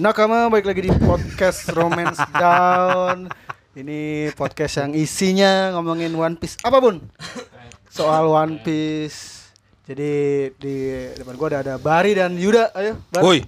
[0.00, 3.28] Nakama balik lagi di podcast Romance Down.
[3.76, 7.04] Ini podcast yang isinya ngomongin One Piece apa pun.
[7.92, 9.52] Soal One Piece.
[9.84, 10.12] Jadi
[10.56, 10.76] di
[11.14, 12.72] depan gua ada, ada Bari dan Yuda.
[12.72, 13.22] Ayo, Bar.
[13.22, 13.44] Woi,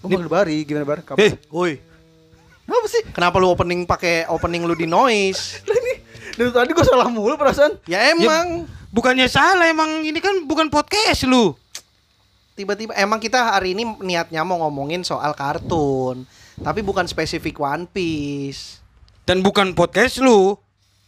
[0.00, 1.04] Gua panggil Bari, gimana Bar?
[1.04, 1.20] Kapan?
[1.20, 1.76] eh, Woi,
[2.64, 3.02] Apa sih?
[3.12, 5.58] kenapa lu opening pakai opening lu di noise?
[5.68, 5.94] Lah ini
[6.32, 7.76] dari tadi gua salah mulu perasaan.
[7.84, 11.52] Ya emang bukannya salah emang ini kan bukan podcast lu.
[12.58, 16.26] Tiba-tiba emang kita hari ini niatnya mau ngomongin soal kartun,
[16.58, 18.82] tapi bukan spesifik One Piece.
[19.22, 20.58] Dan bukan podcast lu,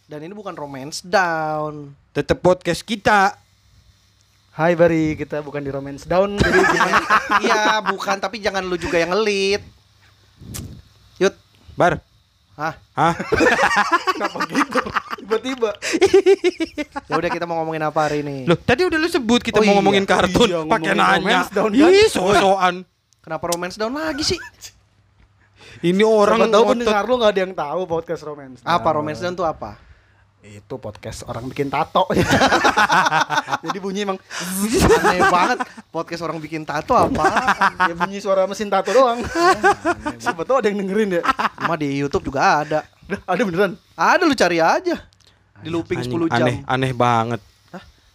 [0.06, 1.90] Dan ini bukan romance down.
[2.14, 3.34] tetap podcast kita.
[4.54, 6.36] Hai Bari, kita bukan di Romance Down.
[6.36, 7.00] Jadi gimana?
[7.42, 9.62] Iya, bukan tapi jangan lu juga yang ngelit.
[11.16, 11.32] Yut,
[11.78, 12.02] Bar,
[12.60, 12.74] hah?
[12.92, 13.14] hah?
[14.20, 14.80] Kenapa gitu?
[15.20, 15.70] Tiba-tiba.
[17.08, 18.44] Ya udah kita mau ngomongin apa hari ini?
[18.44, 21.38] Loh, tadi udah lu sebut kita Oh mau iya, ngomongin kartun, iya, pakai nanya.
[21.48, 21.88] down, kan?
[21.88, 22.74] Ih, so-soan.
[23.20, 24.38] Kenapa romance down lagi sih?
[25.80, 28.60] Ini Orang orang tahu pendengar lu nggak ada yang tahu podcast Romance.
[28.60, 28.96] Apa Down.
[29.00, 29.80] romance down tuh apa?
[30.40, 32.08] Itu podcast orang bikin tato.
[33.64, 34.16] Jadi bunyi emang
[35.04, 35.58] Aneh banget.
[35.92, 37.24] Podcast orang bikin tato apa?
[37.92, 39.20] ya bunyi suara mesin tato doang.
[40.16, 41.22] Siapa tahu ada yang dengerin ya.
[41.60, 42.88] Cuma di YouTube juga ada.
[43.28, 43.76] Ada beneran.
[43.92, 44.96] Ada lu cari aja.
[45.60, 46.40] Di looping 10 jam.
[46.40, 47.40] Aneh, aneh banget.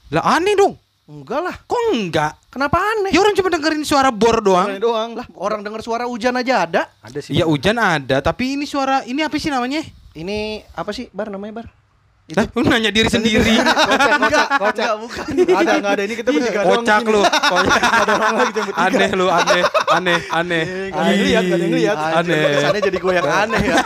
[0.10, 0.74] Lah aneh dong.
[1.06, 1.56] Enggak lah.
[1.70, 2.34] Kok enggak?
[2.50, 3.14] Kenapa aneh?
[3.14, 4.66] Ya orang cuma dengerin suara bor doang.
[4.66, 5.10] Suaranya doang.
[5.14, 6.90] Lah, orang dengar suara hujan aja ada.
[7.06, 7.38] Ada sih.
[7.38, 9.86] Ya hujan ada, tapi ini suara ini apa sih namanya?
[10.18, 11.06] Ini apa sih?
[11.14, 11.85] Bar namanya, Bar?
[12.34, 12.50] Hah?
[12.58, 13.54] Lu nanya diri sendiri.
[13.62, 14.86] kocak, kocak, kocak.
[14.90, 15.26] Enggak, bukan.
[15.46, 16.82] Ada enggak ada ini kita bertiga doang.
[16.82, 17.22] Kocak lu.
[17.54, 17.82] Kocak.
[17.86, 18.82] Ada orang lagi bertiga.
[18.82, 19.62] Aneh lu, aneh,
[19.94, 20.64] aneh, aneh.
[20.90, 21.98] Ada yang lihat, yang lihat.
[22.26, 22.42] Aneh.
[22.58, 23.78] Kesannya jadi gue yang aneh ya.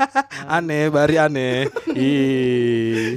[0.60, 1.56] Aneh, bari aneh.
[1.96, 3.16] Ih.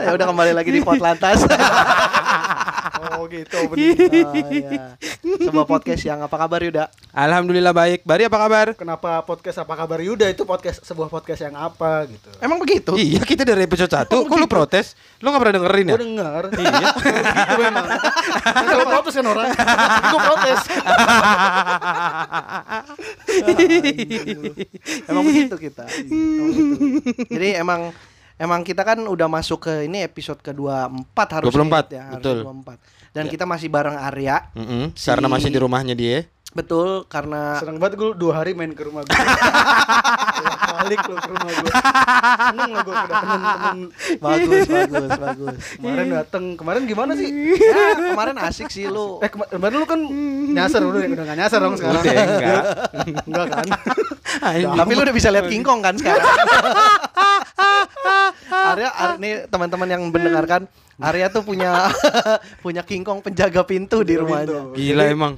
[0.00, 1.44] ya udah kembali lagi di Pot Lantas.
[3.14, 3.94] Oh gitu opening.
[4.26, 4.98] Oh, iya.
[5.22, 6.90] Sebuah podcast yang apa kabar Yuda?
[7.14, 8.02] Alhamdulillah baik.
[8.02, 8.66] Bari apa kabar?
[8.74, 12.28] Kenapa podcast apa kabar Yuda itu podcast sebuah podcast yang apa gitu.
[12.42, 12.98] Emang begitu?
[12.98, 14.10] Iya, kita dari episode 1.
[14.10, 14.98] Kok lu protes?
[15.22, 15.94] Lu gak pernah dengerin ya?
[15.94, 16.88] Gue denger Iya
[17.44, 17.86] Gitu memang
[18.44, 19.48] Kalau protes kan orang
[20.10, 20.60] Gue protes
[25.08, 25.84] emang begitu kita.
[25.86, 26.44] Begitu.
[27.30, 27.90] Jadi emang
[28.36, 31.54] emang kita kan udah masuk ke ini episode ke-24 harusnya
[31.88, 32.38] 24, ya, harus betul.
[32.42, 33.14] 24.
[33.14, 34.50] Dan kita masih bareng Arya.
[34.52, 36.26] Mm-mm, Si- Karena masih di rumahnya dia.
[36.54, 39.10] Betul karena Seneng banget gue dua hari main ke rumah gue
[40.74, 41.70] Balik lo ke rumah gue
[42.44, 43.78] Seneng lah gue kedatangan temen
[44.16, 45.56] bagus bagus bagus.
[45.74, 47.26] Kemarin dateng Kemarin gimana sih?
[47.56, 49.18] Ya, kemarin asik sih lu.
[49.18, 50.00] Eh kema- kemarin lu kan
[50.48, 52.62] nyasar Udah, udah gak nyasar dong sekarang Udah, enggak.
[53.24, 53.66] Enggak kan
[54.54, 56.22] Tapi lu udah bisa lihat King Kong kan sekarang.
[58.46, 60.66] Arya, Ar- nih teman-teman yang mendengarkan,
[60.96, 61.90] Arya tuh punya
[62.64, 64.72] punya King Kong penjaga pintu di rumahnya.
[64.72, 65.34] Gila emang.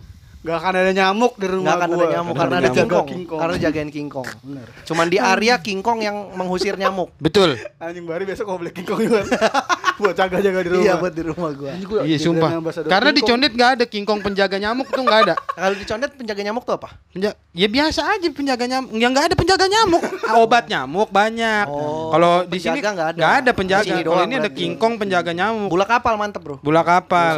[0.46, 2.06] Gak akan ada nyamuk di rumah Nggak akan ada gua.
[2.08, 2.76] nyamuk Bener, karena ada nyamuk.
[2.76, 3.06] King Kong.
[3.08, 3.40] King Kong.
[3.42, 4.26] Karena jagain King Kong.
[4.40, 7.10] Bener Cuman di Arya King Kong yang mengusir nyamuk.
[7.18, 7.58] Betul.
[7.76, 9.26] Anjing bari besok mau beli King Kong juga
[9.98, 11.70] Buat jaga-jaga di rumah Iya buat di rumah gua.
[11.82, 12.50] Gua Iya sumpah.
[12.86, 13.22] Karena King di.
[13.26, 15.34] Condet gak ada King Kong penjaga nyamuk tuh gak ada.
[15.34, 16.88] Kalau di Condet penjaga nyamuk tuh apa?
[17.10, 18.90] Penja- ya biasa aja penjaga nyamuk.
[18.92, 20.02] Yang nggak ada penjaga nyamuk.
[20.26, 21.66] Ah, Obat nyamuk banyak.
[21.66, 23.18] Oh, Kalau di sini penjaga nggak ada.
[23.18, 23.84] nggak ada Di penjaga.
[23.84, 24.50] sini Kalau doang ini ada.
[24.50, 25.70] King Kong penjaga nyamuk.
[25.70, 26.56] Bola kapal mantep bro.
[26.60, 27.34] Bulak Nggak kapal.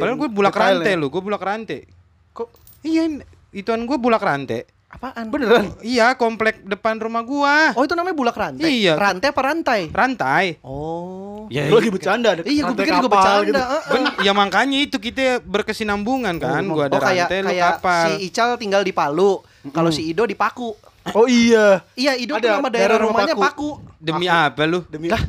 [0.00, 1.99] Padahal gue bulak rantai lu, gue bulak rantai.
[2.32, 2.48] Kok
[2.80, 3.20] Iya,
[3.50, 4.64] ituan gue bulak rantai.
[4.90, 5.30] Apaan?
[5.30, 5.70] beneran?
[5.86, 7.70] Iya, komplek depan rumah gua.
[7.78, 8.66] Oh itu namanya bulak rantai.
[8.66, 8.98] Iya.
[8.98, 9.80] Rantai apa rantai?
[9.86, 10.58] Rantai.
[10.66, 11.46] Oh.
[11.46, 13.46] Ya, Lu lagi bercanda ada Iya, gue rantai pikir juga kapal bercanda.
[13.46, 13.62] gitu.
[13.86, 16.62] Ben, ya makanya itu kita berkesinambungan kan.
[16.66, 18.02] Oh, Gua ada oh kayak rantai, kayak kapal.
[18.02, 19.32] si Ical tinggal di Palu.
[19.70, 20.74] Kalau si Ido di Paku.
[21.14, 21.86] Oh iya.
[21.94, 23.78] Iya, Ido Ada nama daerah daerah rumah rumahnya Paku.
[23.78, 23.94] Paku.
[24.02, 24.82] Demi apa lu?
[24.90, 25.22] Demi Lah,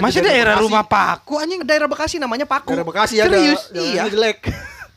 [0.00, 1.60] Masih daerah rumah Paku anjing.
[1.60, 2.72] Daerah Bekasi namanya Paku.
[2.72, 3.28] Daerah Bekasi ada.
[3.28, 3.68] Serius?
[3.70, 4.08] Iya.
[4.08, 4.48] jelek.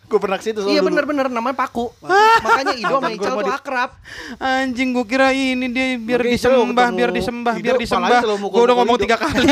[0.07, 1.91] Gue pernah ke situ soalnya Iya bener-bener namanya Paku.
[2.47, 3.91] Makanya Ido sama Ical tuh di- akrab.
[4.39, 8.19] Anjing gua kira ini dia biar Makanya disembah, biar disembah, Ido, biar disembah.
[8.23, 9.47] mukul-mukul udah ngomong tiga kali.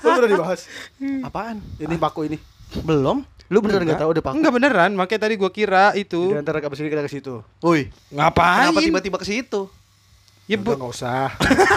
[0.00, 0.60] Lu udah dibahas.
[1.22, 1.60] Apaan?
[1.76, 2.36] Ini paku ini.
[2.80, 3.20] Belum.
[3.46, 4.34] Lu beneran enggak tahu udah paku?
[4.38, 6.30] Enggak beneran, makanya tadi gua kira Di itu.
[6.32, 7.42] antara abis ini kita ke situ.
[7.58, 8.70] Woi, Ngapain?
[8.70, 9.66] kenapa tiba-tiba ke situ?
[10.50, 11.26] Ya, Udah bu- nggak usah.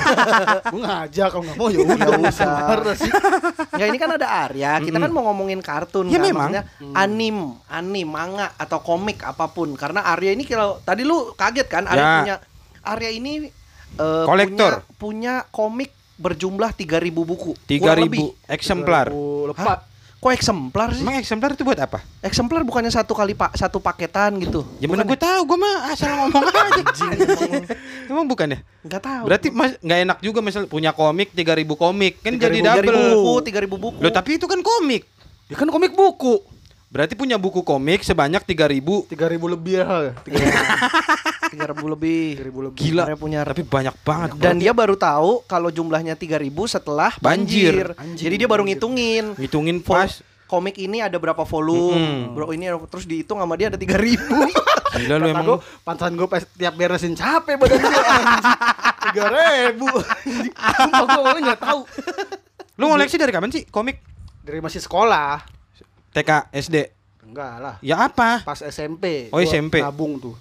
[0.73, 2.55] Gue ngajak kalau nggak mau ya udah Nggak usah.
[2.95, 3.11] Sih.
[3.69, 6.49] Enggak ini kan ada Arya, kita kan mau ngomongin kartun Ya, kan, memang.
[6.49, 7.37] maksudnya anim,
[7.67, 9.77] anim, manga atau komik apa pun.
[9.77, 12.13] Karena Arya ini kalau tadi lu kaget kan Arya Ya.
[12.17, 12.35] punya
[12.83, 13.45] Arya ini
[13.93, 14.81] eh, Kolektor.
[14.91, 17.53] punya, punya komik berjumlah 3000 buku.
[17.63, 18.25] tiga Kurang lebih.
[18.25, 19.07] ribu eksemplar.
[19.07, 19.45] Hah?
[19.47, 19.79] lepas.
[20.23, 21.03] Kok eksemplar sih?
[21.03, 21.99] Emang eksemplar itu buat apa?
[22.23, 24.63] Eksemplar bukannya satu kali pak satu paketan gitu.
[24.79, 26.83] Ya bener gue tahu, gue mah asal ngomong aja.
[28.11, 28.59] Emang bukan ya?
[28.87, 29.23] Enggak tahu.
[29.27, 32.95] Berarti mas nggak enak juga misal punya komik 3000 komik kan jadi 3000 double.
[32.95, 33.99] buku, 3000 buku.
[33.99, 35.03] Loh tapi itu kan komik.
[35.51, 36.39] Ya kan komik buku.
[36.93, 40.13] Berarti punya buku komik sebanyak 3000 Tiga ribu lebih ya.
[40.21, 40.37] Tiga
[41.53, 42.77] tiga ribu lebih ribu lebih.
[42.77, 43.09] Gila.
[43.09, 44.29] Dia punya Tapi banyak banget.
[44.37, 46.37] dan dia baru tahu kalau jumlahnya 3000
[46.69, 47.97] setelah banjir.
[47.97, 48.21] Banjir.
[48.21, 49.33] Jadi dia baru ngitungin.
[49.35, 50.21] ngitungin pas.
[50.43, 52.37] komik ini ada berapa volume, Mm-mm.
[52.37, 54.21] bro ini terus dihitung sama dia ada 3000
[55.01, 55.45] Gila lu emang.
[55.49, 58.03] gue, pantasan gue pas tiap beresin capek badan gue.
[59.09, 59.89] Tiga ribu.
[60.53, 61.81] Sumpah gue awalnya nggak tahu.
[62.77, 63.97] Lu ngoleksi dari kapan sih komik?
[64.45, 65.41] Dari masih sekolah.
[66.13, 66.77] TK, SD.
[67.24, 67.75] Enggak lah.
[67.80, 68.42] Ya apa?
[68.42, 69.27] Pas SMP.
[69.30, 69.81] Oh, gua SMP.
[69.81, 70.36] Nabung tuh.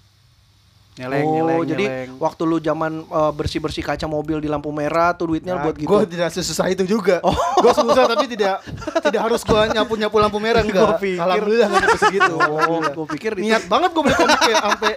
[0.93, 2.11] Nyeleng, oh, nyeleng, jadi nyeleng.
[2.21, 5.89] waktu lu zaman eh, bersih-bersih kaca mobil di lampu merah tuh duitnya buat gitu.
[5.89, 7.17] Gue tidak sesusah itu juga.
[7.25, 7.33] Oh.
[7.33, 8.61] Gue susah tapi tidak
[9.01, 10.85] tidak harus gue nyapu nyapu lampu merah enggak.
[10.85, 12.35] Gua pikir- Alhamdulillah nggak sampai segitu.
[12.37, 14.93] Oh, gue pikir itu Niat banget gue beli komik ya sampai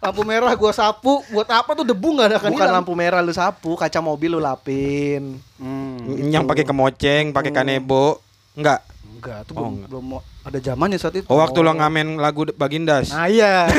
[0.00, 2.76] lampu merah gue sapu buat apa tuh debu nggak ada akan bukan hilang.
[2.80, 5.36] lampu merah lu sapu, kaca mobil lu lapin.
[5.60, 8.16] Hmm, Yang pakai kemoceng, pakai kanebo.
[8.56, 8.80] Enggak.
[9.24, 9.88] Enggak tuh Oh, belum, enggak.
[9.88, 10.04] belum
[10.44, 11.26] ada zamannya saat itu.
[11.26, 13.08] Oh, waktu lo ngamen lagu Bagindas.
[13.10, 13.64] Nah iya.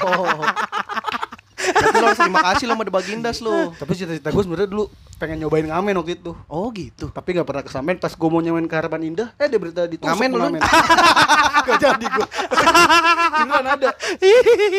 [0.00, 0.24] Oh.
[2.00, 3.54] Lu harus terima kasih lo sama The Bagindas lu.
[3.70, 4.84] Tapi cita-cita gue sebenarnya dulu
[5.16, 6.32] pengen nyobain ngamen waktu itu.
[6.48, 7.12] Oh gitu.
[7.12, 10.08] Tapi nggak pernah kesampaian pas gue mau nyobain ke Harapan Indah, eh ada berita ditusuk
[10.08, 10.44] Ngamen lu?
[11.60, 12.26] Gak jadi gue.
[13.36, 13.88] Beneran ada.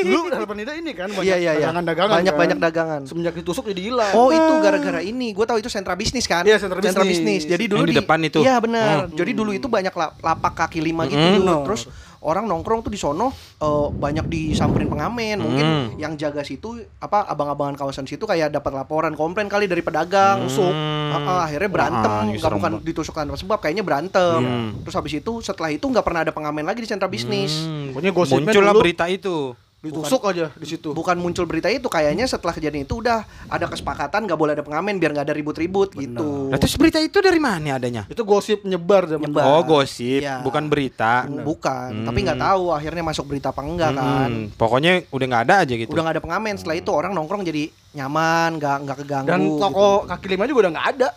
[0.01, 1.69] Dulu Harapan Indah ini kan banyak Iya iya iya.
[1.69, 2.15] dagangan-dagangan.
[2.17, 2.41] Banyak kan.
[2.41, 3.01] banyak dagangan.
[3.05, 4.11] Semenjak ditusuk jadi hilang.
[4.17, 6.41] Oh itu gara-gara ini, gue tahu itu sentra bisnis kan?
[6.41, 7.45] Iya, sentra bisnis.
[7.45, 8.39] Jadi dulu Yang di depan itu.
[8.41, 9.05] Iya benar.
[9.05, 9.13] Hmm.
[9.13, 11.21] Jadi dulu itu banyak la- lapak kaki lima gitu.
[11.21, 11.37] Mm-mm.
[11.37, 11.55] dulu.
[11.69, 11.81] Terus
[12.21, 15.37] orang nongkrong tuh di sono eh, banyak disamperin pengamen.
[15.37, 15.87] Mungkin Hmm.
[15.97, 20.45] yang jaga situ apa abang-abangan kawasan situ kayak dapat laporan komplain kali dari pedagang.
[20.45, 20.69] Tusuk.
[20.69, 22.23] Ah, ah, akhirnya berantem.
[22.33, 24.39] Nggak bukan ditusuk tanpa sebab, kayaknya berantem.
[24.39, 24.69] Hmm.
[24.81, 27.65] Terus habis itu setelah itu nggak pernah ada pengamen lagi di sentra bisnis.
[27.65, 27.91] Hmm.
[27.91, 29.37] Pokoknya gosipnya Muncul lah dulu- berita itu.
[29.81, 30.93] Ditusuk aja di situ.
[30.93, 35.01] bukan muncul berita itu kayaknya setelah kejadian itu udah ada kesepakatan nggak boleh ada pengamen
[35.01, 36.53] biar nggak ada ribut-ribut gitu.
[36.53, 38.05] Lah terus berita itu dari mana adanya?
[38.05, 39.41] Itu gosip nyebar zaman Nyebar.
[39.41, 40.45] Oh, gosip, Iya.
[40.45, 41.25] bukan berita.
[41.25, 42.05] Bukan, Hmm.
[42.05, 44.29] tapi nggak tahu akhirnya masuk berita apa enggak kan.
[44.29, 45.89] Hmm, Pokoknya udah nggak ada aja gitu.
[45.89, 46.53] Udah nggak ada pengamen.
[46.61, 47.63] Setelah itu orang nongkrong jadi
[47.97, 49.29] nyaman, nggak nggak keganggu.
[49.33, 49.57] Dan gitu.
[49.57, 51.09] toko kaki lima juga udah nggak ada.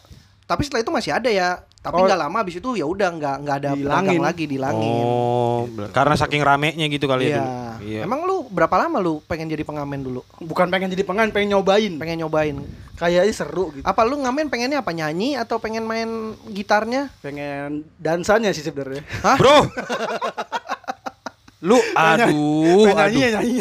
[0.45, 1.61] Tapi setelah itu masih ada ya.
[1.85, 2.09] Tapi Oh.
[2.09, 5.05] nggak lama habis itu ya udah nggak nggak ada pedagang lagi dilangin.
[5.05, 7.37] Oh, karena saking ramenya gitu kali ya Iya.
[7.37, 7.53] dulu.
[7.85, 8.01] Iya.
[8.09, 10.25] Emang lu berapa lama lu pengen jadi pengamen dulu?
[10.41, 11.93] Bukan pengen jadi pengen, pengen nyobain.
[11.95, 12.57] Pengen nyobain.
[12.97, 13.85] Kayaknya seru gitu.
[13.85, 16.09] Apa lu ngamen pengennya apa nyanyi atau pengen main
[16.49, 17.13] gitarnya?
[17.21, 19.05] Pengen dansanya sih sebenarnya.
[19.21, 19.37] Hah?
[19.37, 19.57] Bro.
[21.65, 23.21] Lu aduh, pengen nyanyi aduh.
[23.21, 23.55] ya nyanyi.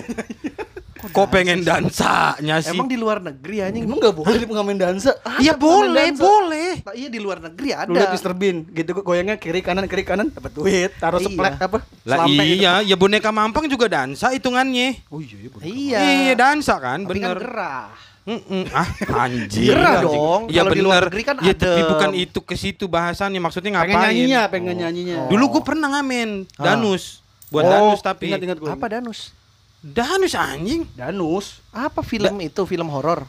[1.05, 2.71] Kok pengen dansanya sih?
[2.71, 3.83] Emang di luar negeri anjing.
[3.83, 5.11] Emang nggak boleh di pengamen dansa?
[5.35, 6.21] Iya boleh, dansa.
[6.21, 6.71] boleh.
[6.79, 7.85] Nah, iya di luar negeri ada.
[7.85, 8.31] Lu liat Mr.
[8.31, 11.27] Bean gitu goyangnya kiri kanan kiri kanan dapat duit taruh Iya.
[11.27, 12.39] seplek apa Lah gitu.
[12.41, 15.03] iya, ya boneka mampang juga dansa hitungannya.
[15.07, 15.63] oh iya iya bener.
[15.65, 15.99] Iya.
[15.99, 17.37] Iya, dansa kan, Tapi kan bener.
[17.37, 17.87] gerah.
[18.23, 18.63] Mm-mm.
[18.71, 18.87] Ah,
[19.19, 19.75] anjir.
[19.75, 20.15] Gerah anjing.
[20.15, 20.41] dong.
[20.47, 21.07] Iya Kalau di luar bener.
[21.09, 23.91] negeri kan Ya tapi bukan itu ke situ bahasannya, maksudnya ngapain?
[23.91, 26.63] pengen nyanyinya pengen nyanyinya Dulu gue pernah ngamen Ah.
[26.69, 27.19] danus.
[27.49, 28.31] Buat Oh, danus tapi.
[28.31, 29.35] ingat ingat gue Apa danus?
[29.83, 30.87] Danus anjing.
[30.89, 32.63] danus Apa film itu?
[32.63, 33.27] Film horor.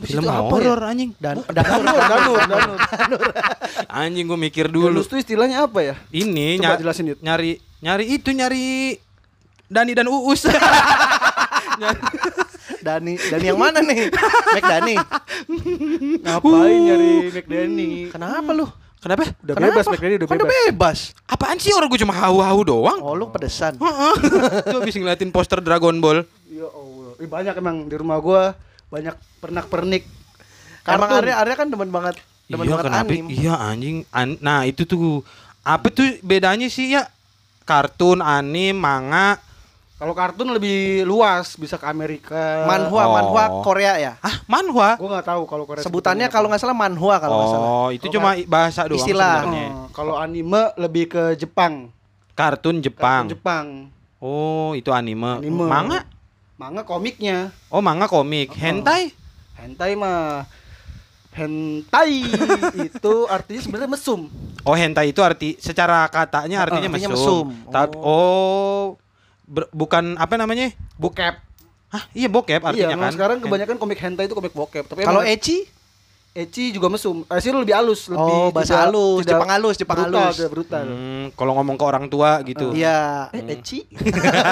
[0.00, 1.14] Film itu apa horor anjing.
[1.16, 3.20] Dan danur danur danur
[3.88, 4.90] Anjing gue mikir dulu.
[4.90, 7.18] danus tuh istilahnya apa ya Ini Coba ny- jelasin, Yud.
[7.20, 8.98] nyari nyari itu nyari
[9.66, 10.44] Dani dan Uus.
[12.82, 14.10] Dani, Dani yang mana nih?
[14.54, 14.94] Mac Dani.
[16.26, 18.66] ngapain nyari McDanny Kenapa lu?
[19.02, 19.34] Kenapa?
[19.34, 19.72] udah Kenapa?
[19.74, 20.98] bebas McDanny udah Kan bebas bebas.
[21.26, 22.98] Apaan sih orang gue cuma hawu-hawu doang?
[23.02, 23.74] Oh, lu pedesan.
[23.74, 24.14] Heeh.
[24.70, 26.22] Tuh habis ngeliatin poster Dragon Ball.
[26.46, 28.54] ya Allah Ih, banyak emang di rumah gua
[28.88, 30.06] banyak pernak pernik
[30.82, 33.06] Emang Arya, Arya kan demen banget demen iya banget kenapa?
[33.06, 33.24] anim.
[33.26, 33.96] Iya anjing.
[34.08, 35.22] An- nah itu tuh
[35.62, 37.06] apa tuh bedanya sih ya?
[37.62, 39.38] Kartun, anim, manga.
[40.02, 43.14] Kalau kartun lebih luas bisa ke Amerika Manhwa, Oh.
[43.14, 44.12] manhwa Korea ya.
[44.18, 44.98] Ah, manhwa.
[44.98, 47.68] gua nggak tahu kalau Korea Sebutannya kalau nggak salah manhwa kalau nggak salah.
[47.78, 49.46] Oh, itu cuma bahasa doang Istilah.
[49.46, 49.66] sebenarnya.
[49.70, 51.94] Oh, kalau anime lebih ke Jepang
[52.34, 53.24] Kartun Jepang.
[53.24, 53.66] Kartun Jepang
[54.18, 55.38] Oh, itu anime.
[55.38, 55.70] Anime.
[55.70, 56.02] Manga?
[56.52, 58.54] manga komiknya Oh, manga komik.
[58.54, 59.14] Hentai?
[59.54, 60.42] hentai mah
[61.30, 62.26] hentai
[62.90, 64.26] itu artinya sebenarnya mesum
[64.62, 67.46] Oh, hentai itu arti secara katanya artinya, artinya mesum.
[67.50, 67.70] mesum.
[67.70, 68.94] Tap- oh,
[69.52, 70.72] ber- bukan apa namanya?
[70.96, 71.36] bokep
[71.86, 73.14] Hah, iya bokep iya artinya memang kan.
[73.14, 75.68] sekarang kebanyakan komik hentai itu komik bokep tapi Kalau ecchi?
[76.32, 79.96] ecchi juga mesum ecchi lebih halus lebih Oh, bahasa tidak- halus, tidak Jepang halus, Jepang
[80.00, 80.34] brutal, halus.
[80.34, 82.72] tidak brutal Hmm, kalau ngomong ke orang tua gitu.
[82.72, 83.28] Iya.
[83.30, 83.84] eh ecchi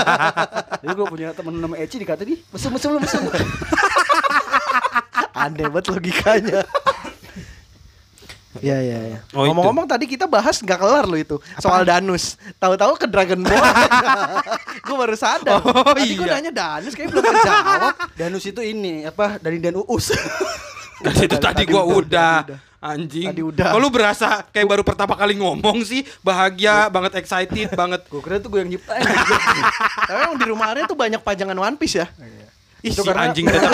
[0.85, 3.25] jadi gue punya temen nama ecchi dikata di mesum mesum lu mesum
[5.33, 6.61] Aneh banget logikanya.
[8.59, 9.19] Iya iya iya.
[9.31, 9.47] Oh.
[9.47, 12.35] Ngomong-ngomong tadi kita bahas nggak kelar loh itu soal Danus.
[12.59, 13.63] Tahu-tahu ke Dragon Ball.
[14.91, 15.63] gue baru sadar.
[15.63, 16.35] Oh, tadi gue iya.
[16.43, 17.95] nanya Danus kayak belum kejawab.
[18.19, 20.11] danus itu ini apa dari dan uus
[21.01, 22.45] Kan itu tadi gua udah.
[22.81, 23.29] Anjing.
[23.33, 23.73] Tadi udah.
[23.77, 28.05] Kalau berasa kayak baru pertama kali ngomong sih, bahagia banget, excited banget.
[28.09, 29.05] Gue kira tuh gue yang nyiptain.
[30.09, 32.07] Tapi emang di rumah Arya tuh banyak pajangan One Piece ya.
[32.81, 33.73] Ih, Itu si karena- anjing tetap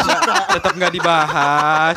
[0.54, 1.96] tetap nggak dibahas.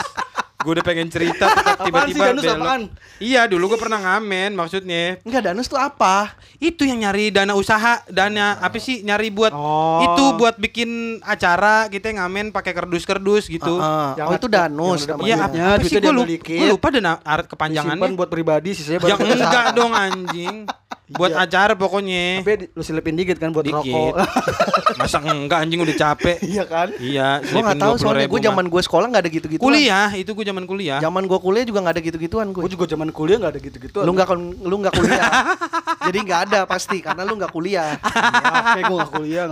[0.59, 1.47] Gue udah pengen cerita,
[1.79, 2.59] tiba-tiba sih, Danus, belok.
[2.59, 2.81] apaan?
[3.17, 5.15] Iya, dulu gue pernah ngamen maksudnya.
[5.23, 6.35] Enggak Danus tuh apa?
[6.57, 10.03] Itu yang nyari dana usaha, dana apa sih nyari buat Oh.
[10.03, 10.89] itu buat bikin
[11.21, 13.79] acara kita ngamen pakai kardus-kardus gitu.
[13.79, 14.99] Ah, Yang oh itu Danus.
[15.07, 18.17] yang Iya, Duitnya, apa sih gue lupa, lupa dana art Simpan kepanjangannya.
[18.19, 20.67] buat pribadi, sisanya Ya buat enggak dong anjing.
[21.09, 21.41] Buat Iya.
[21.41, 22.45] acara pokoknya.
[22.45, 23.81] Tapi lu selipin dikit kan buat Dikit.
[23.81, 24.13] rokok.
[25.01, 26.37] Masa enggak anjing udah capek.
[26.39, 26.87] Iya kan?
[26.95, 29.57] Iya, Gue nggak tahu soalnya gue zaman gue sekolah nggak ada gitu-gitu.
[29.59, 30.99] kuliah, itu gue zaman kuliah.
[30.99, 32.61] Zaman gue kuliah juga nggak ada gitu-gituan gue.
[32.65, 33.97] Gue juga zaman kuliah nggak ada gitu-gitu.
[34.01, 34.27] Lu nggak
[34.65, 35.31] lu nggak kuliah.
[36.09, 37.99] Jadi nggak ada pasti karena lu nggak kuliah.
[38.73, 39.45] Oke, gue nggak kuliah.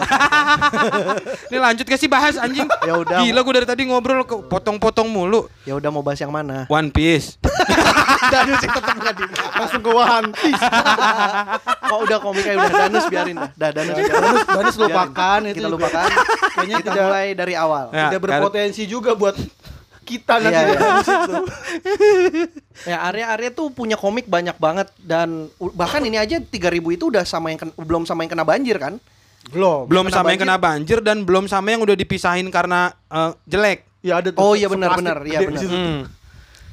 [1.53, 2.65] Ini lanjut ke sih bahas anjing.
[2.81, 3.21] Ya udah.
[3.21, 5.45] Gila gue dari tadi ngobrol ke potong-potong mulu.
[5.67, 6.65] Ya udah mau bahas yang mana?
[6.71, 7.37] One Piece.
[8.33, 9.53] Danus sih tetap nggak dibahas.
[9.55, 10.63] Langsung ke One Piece.
[11.93, 13.51] Oh udah komiknya udah Danus biarin dah.
[13.53, 13.95] Dah Danus.
[13.95, 15.51] Danus, Danus lupakan Biarin.
[15.53, 15.59] itu.
[15.61, 16.07] Kita lupakan.
[16.57, 17.85] Kayaknya kita mulai dari awal.
[17.93, 19.35] Ya, tidak berpotensi juga buat
[20.07, 21.41] kita nanti Iya, iya.
[22.87, 26.47] Ya area-area tuh punya komik banyak banget dan bahkan ini aja 3000
[26.89, 28.95] itu udah sama yang ken- belum sama yang kena banjir kan?
[29.47, 29.83] Belum.
[29.85, 30.47] Belum Kena sama yang banjir.
[30.47, 33.79] kena banjir dan belum sama yang udah dipisahin karena eh, jelek.
[33.99, 34.39] Ya ada tuh.
[34.39, 35.61] Oh, iya seplastik benar-benar, iya di benar.
[35.65, 35.99] Hmm.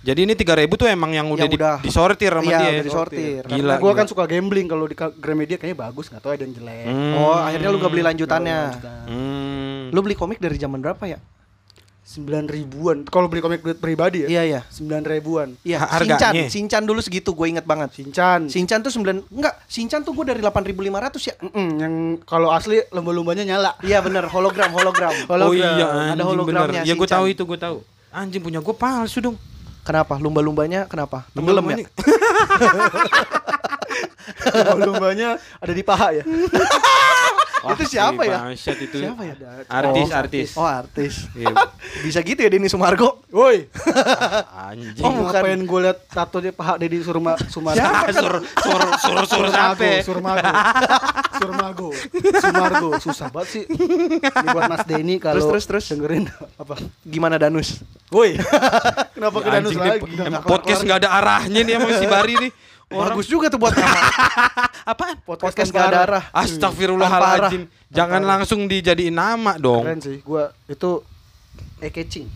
[0.04, 2.68] Jadi ini 3000 tuh emang yang udah, Yang di- udah- disortir sama Iya, dia.
[2.70, 3.40] udah disortir.
[3.40, 3.48] Gila.
[3.48, 3.96] Karena gue gila.
[3.96, 6.84] kan suka gambling kalau di Gramedia kayaknya bagus nggak tahu ada yang jelek.
[6.84, 7.14] Hmm.
[7.16, 8.58] Oh, akhirnya lu gak beli lanjutannya.
[9.08, 9.82] Hmm.
[9.88, 11.16] Lu beli komik dari zaman berapa ya?
[12.04, 13.08] Sembilan ribuan.
[13.08, 14.28] Kalau beli komik duit pribadi ya.
[14.28, 14.60] Iya, iya.
[14.68, 15.56] Sembilan ribuan.
[15.64, 16.20] Iya, Ha- harganya?
[16.20, 17.96] Shinchan, Shinchan dulu segitu gue inget banget.
[17.96, 18.52] Shinchan.
[18.52, 21.34] Shinchan tuh 9 enggak, Shinchan tuh gue dari 8500 ya.
[21.40, 21.94] Mm-mm, yang
[22.28, 23.72] kalau asli lomba-lombanya nyala.
[23.80, 25.16] Iya bener, hologram, hologram.
[25.26, 26.88] Oh iya, Ada hologramnya bener.
[26.88, 27.80] Ya gue tahu itu, gue tahu.
[28.12, 29.36] Anjing punya gue palsu dong.
[29.84, 30.16] Kenapa?
[30.16, 31.28] Lumba-lumbanya kenapa?
[31.30, 31.84] Tenggelam ya?
[34.44, 36.24] Lumba-lumbanya- ada di paha ya.
[37.60, 38.36] Wah, Itu siapa si ya?
[38.38, 38.96] bangsat itu.
[38.98, 39.34] Siapa ya?
[39.66, 40.48] Artis, Oh, artis.
[40.54, 41.14] Oh, artis.
[41.32, 41.52] Iya.
[42.04, 43.24] Bisa gitu ya Denny Sumargo?
[43.30, 43.72] Woi,
[44.54, 45.00] Anjing.
[45.00, 45.32] oh, bukan.
[45.32, 47.76] ngapain gue liat tato di paha Deddy Surma Sumargo.
[47.76, 50.04] Siapa sur sur sur sur siapa?
[50.04, 50.52] Surmago,
[51.34, 51.88] Surmago,
[52.36, 53.64] Sumargo, susah banget sih.
[53.64, 55.84] Ini buat Mas Denny kalau Terus, terus, terus.
[55.90, 56.24] dengerin
[56.54, 56.76] apa?
[57.02, 57.80] Gimana Danus?
[58.08, 58.36] Woi,
[59.10, 60.02] kenapa ke Danus Anjing nih, lagi?
[60.04, 62.52] Udah emang nggak podcast nggak ada arahnya nih emang si Bari nih.
[62.84, 64.00] Orang Bagus juga tuh buat nama.
[64.92, 65.16] apaan?
[65.24, 66.24] Podcast tanpa gak ada arah.
[66.30, 67.62] Astagfirullahaladzim.
[67.88, 69.82] Jangan langsung dijadiin nama dong.
[69.82, 71.00] Keren sih, gua itu
[71.80, 72.28] eye catching.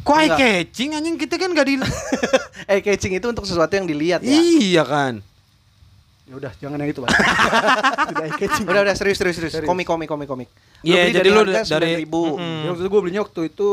[0.00, 0.38] Kok eye Enggak.
[0.38, 1.74] catching anjing kita kan gak di
[2.70, 4.32] Eh catching itu untuk sesuatu yang dilihat ya.
[4.32, 5.14] Iya kan.
[6.22, 7.02] Ya udah, jangan yang itu.
[7.02, 8.64] Tidak eye catching.
[8.64, 9.66] Udah udah serius serius serius.
[9.66, 10.48] Komik komik komik komik.
[10.80, 12.06] Iya, beli jadi lu dari- 9.000.
[12.06, 12.58] Mm-mm.
[12.62, 13.68] Ya, waktu itu gue belinya waktu itu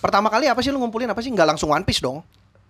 [0.00, 1.28] Pertama kali apa sih lu ngumpulin apa sih?
[1.28, 2.24] Nggak langsung One Piece dong.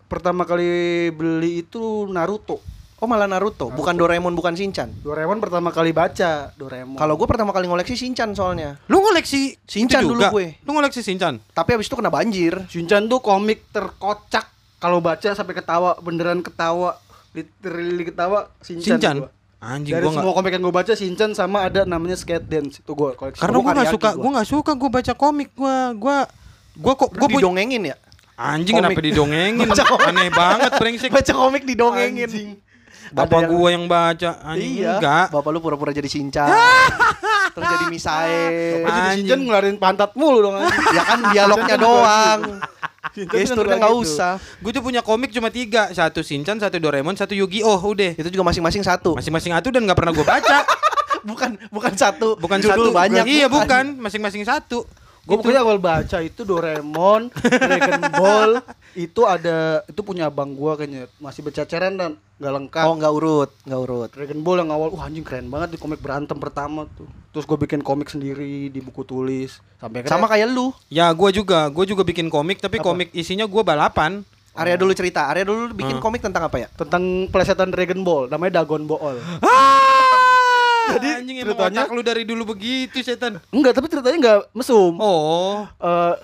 [0.04, 0.66] pertama kali
[1.10, 2.58] beli itu Naruto.
[2.99, 4.90] Oh malah Naruto, bukan Doraemon, bukan Shinchan.
[5.00, 6.99] Doraemon pertama kali baca Doraemon.
[6.99, 8.75] Kalau gue pertama kali ngoleksi Shinchan soalnya.
[8.87, 10.58] Lu ngoleksi Shinchan dulu gue.
[10.60, 11.38] Lu ngoleksi Shinchan?
[11.49, 12.58] Tapi abis itu kena banjir.
[12.66, 16.99] Shinchan tuh komik terkocak kalau baca sampai ketawa beneran ketawa
[17.30, 18.99] literally ketawa Shinchan.
[18.99, 19.16] Shinchan?
[19.22, 19.30] gua.
[19.62, 22.80] Anjing Dari gua semua nggak komik yang gue baca Shinchan sama ada namanya Skate Dance
[22.80, 23.38] itu gue koleksi.
[23.38, 24.18] karena Gua gua nggak suka gua.
[24.18, 26.16] gua nggak suka gua baca komik gua gua
[26.80, 27.96] gua kok punya didongengin ya?
[28.34, 28.88] anjing komik.
[28.88, 30.08] kenapa didongengin Baca komik.
[30.10, 32.25] aneh banget brengsek Baca komik didongengin.
[32.26, 32.50] Anjing.
[33.10, 34.92] bapak yang- gua yang baca anjing Iya.
[34.96, 36.46] enggak Bapak lu pura-pura jadi Shinchan.
[37.54, 38.46] terus jadi Misae.
[38.80, 39.16] Apa jadi Anjing.
[39.18, 40.78] Shinchan ngelarin pantat mulu dong anjing.
[40.96, 42.40] ya kan dialognya doang.
[43.10, 44.04] Gesturnya nggak gitu.
[44.06, 44.32] usah.
[44.56, 48.46] Gue tuh punya komik cuma tiga Satu Shinchan, satu Doraemon, satu Yu-Gi-Oh udah Itu juga
[48.46, 49.18] masing-masing satu.
[49.18, 50.58] Masing-masing satu dan gak pernah gue baca
[51.28, 52.38] bukan bukan satu.
[52.38, 53.25] Bukan Judul satu banyak.
[53.26, 54.87] Iya bukan Masing-masing satu
[55.30, 55.46] Gue Gitu.
[55.46, 58.50] pokoknya awal baca itu Doraemon, Dragon Ball
[58.92, 59.56] itu ada
[59.87, 62.84] itu punya abang gua kayaknya masih berceceran dan nggak lengkap.
[62.84, 64.08] Oh nggak urut, nggak urut.
[64.10, 67.06] Dragon Ball yang awal, wah anjing keren banget di komik berantem pertama tuh.
[67.30, 70.75] Terus gue bikin komik sendiri di buku tulis sampai Sama kayak lu.
[70.88, 72.90] Ya gue juga Gue juga bikin komik Tapi Apa?
[72.90, 75.30] komik isinya gue balapan Arya dulu cerita.
[75.30, 76.02] Arya dulu bikin Hmm.
[76.02, 76.66] komik tentang apa ya?
[76.75, 79.14] tentang pelesetan Dragon Ball, namanya Dragon Ball.
[80.92, 84.94] Jadi anjing emang ceritanya- otak lu dari dulu begitu setan Enggak, tapi ceritanya enggak mesum.
[84.97, 86.14] Oh Eh,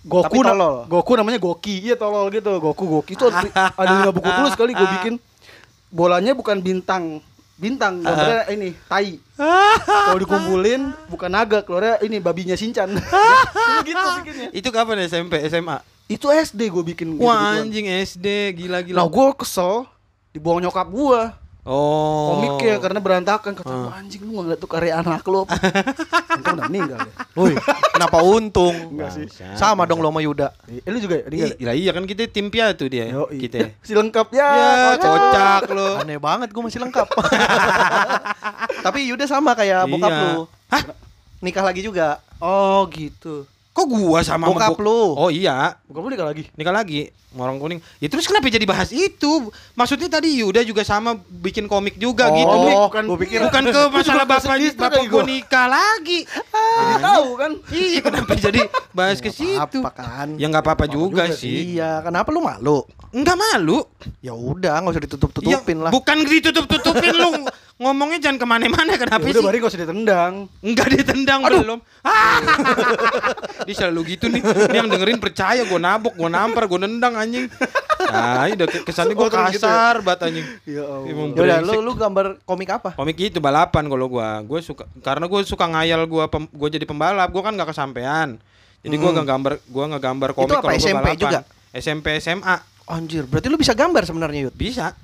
[0.00, 0.74] Goku Tapi na- tolol.
[0.86, 2.56] Goku namanya Goki, iya tolol gitu.
[2.56, 5.14] Goku Goki itu ada, ada lima buku tulis kali gue bikin.
[5.86, 7.20] Bolanya bukan bintang,
[7.54, 9.20] bintang gambarnya ini tai.
[10.06, 12.96] Kalau dikumpulin bukan naga, keluarnya ini babinya Shinchan.
[13.84, 14.48] gitu bikinnya.
[14.50, 19.26] Itu kapan SMP SMA Itu SD gue bikin gitu Wah anjing SD Gila-gila Nah gue
[19.36, 19.84] kesel
[20.30, 21.20] dibuang nyokap gue.
[21.70, 22.34] Oh.
[22.34, 25.46] komiknya karena berantakan kata "Wah, anjing lu ngeliat tuh karya anak lu
[26.34, 27.54] Untung udah meninggal ya Woi,
[27.88, 28.74] kenapa untung?
[28.90, 29.26] Enggak sih.
[29.54, 30.50] Sama dong lo sama Yuda.
[30.66, 31.24] eh, lu juga ya?
[31.24, 31.46] meninggal ya?
[31.54, 33.06] Iya, iya kan kita tim piatu dia.
[33.06, 33.38] Yoi.
[33.38, 33.70] Kita.
[33.86, 35.10] si lengkap ya, Ya, kocak.
[35.14, 35.88] kocak lo.
[35.96, 37.06] Aneh banget gue masih lengkap.
[38.86, 40.20] Tapi Yuda sama kayak bokap Iya.
[40.28, 40.42] lu.
[40.68, 40.82] Hah?
[41.40, 42.18] Nikah lagi juga.
[42.38, 43.44] oh gitu
[43.80, 45.16] Kok gua sama Bokap bok- lu.
[45.16, 47.00] Oh iya, bukan lu nikah lagi nikah lagi
[47.32, 47.80] orang kuning.
[47.96, 49.48] Ya terus kenapa jadi bahas itu?
[49.72, 52.52] Maksudnya tadi Yuda juga sama bikin komik juga Oh, gitu.
[52.52, 52.74] komik.
[52.84, 54.44] bukan Gua pikir- Bukan ke masalah bapak
[54.76, 56.28] bapak gua nikah lagi.
[56.28, 58.60] jadi tahu kan Iya, kenapa jadi
[58.92, 59.80] bahas ke situ?
[59.80, 60.36] Apa kan?
[60.36, 61.72] Ya nggak apa-apa juga, juga sih.
[61.72, 62.84] Iya, kenapa lu malu?
[63.10, 63.82] Enggak malu.
[64.20, 65.90] Ya udah, nggak usah ditutup-tutupin Ya, lah.
[65.90, 67.30] Bukan ditutup-tutupin lu.
[67.76, 69.34] Ngomongnya jangan ke mana-mana kenapa ya sih?
[69.34, 71.80] udah bari gak usah ditendang Enggak ditendang belum.
[72.00, 72.40] Ah.
[73.62, 74.40] Dia selalu gitu nih.
[74.40, 77.48] Dia yang dengerin percaya gue nabok, gue nampar, gue nendang anjing.
[78.02, 79.68] Nah, udah kesannya gue Oh, terus gitu ya?
[79.68, 80.46] kasar banget anjing.
[80.64, 82.90] ya Allah Emang Ya udah, lu lu gambar komik apa?
[82.94, 84.40] Komik itu balapan kalau gua.
[84.40, 88.40] Gue suka karena gue suka ngayal gua pem, gua jadi pembalap, gua kan nggak kesampean.
[88.80, 90.56] Jadi gua nggak gambar gua nggak gambar komik Hmm.
[90.58, 91.16] kalau gua SMP balapan.
[91.18, 91.40] juga?
[91.70, 92.54] SMP SMA
[92.88, 94.56] Anjir, berarti lu bisa gambar sebenarnya, Yud.
[94.56, 94.96] bisa.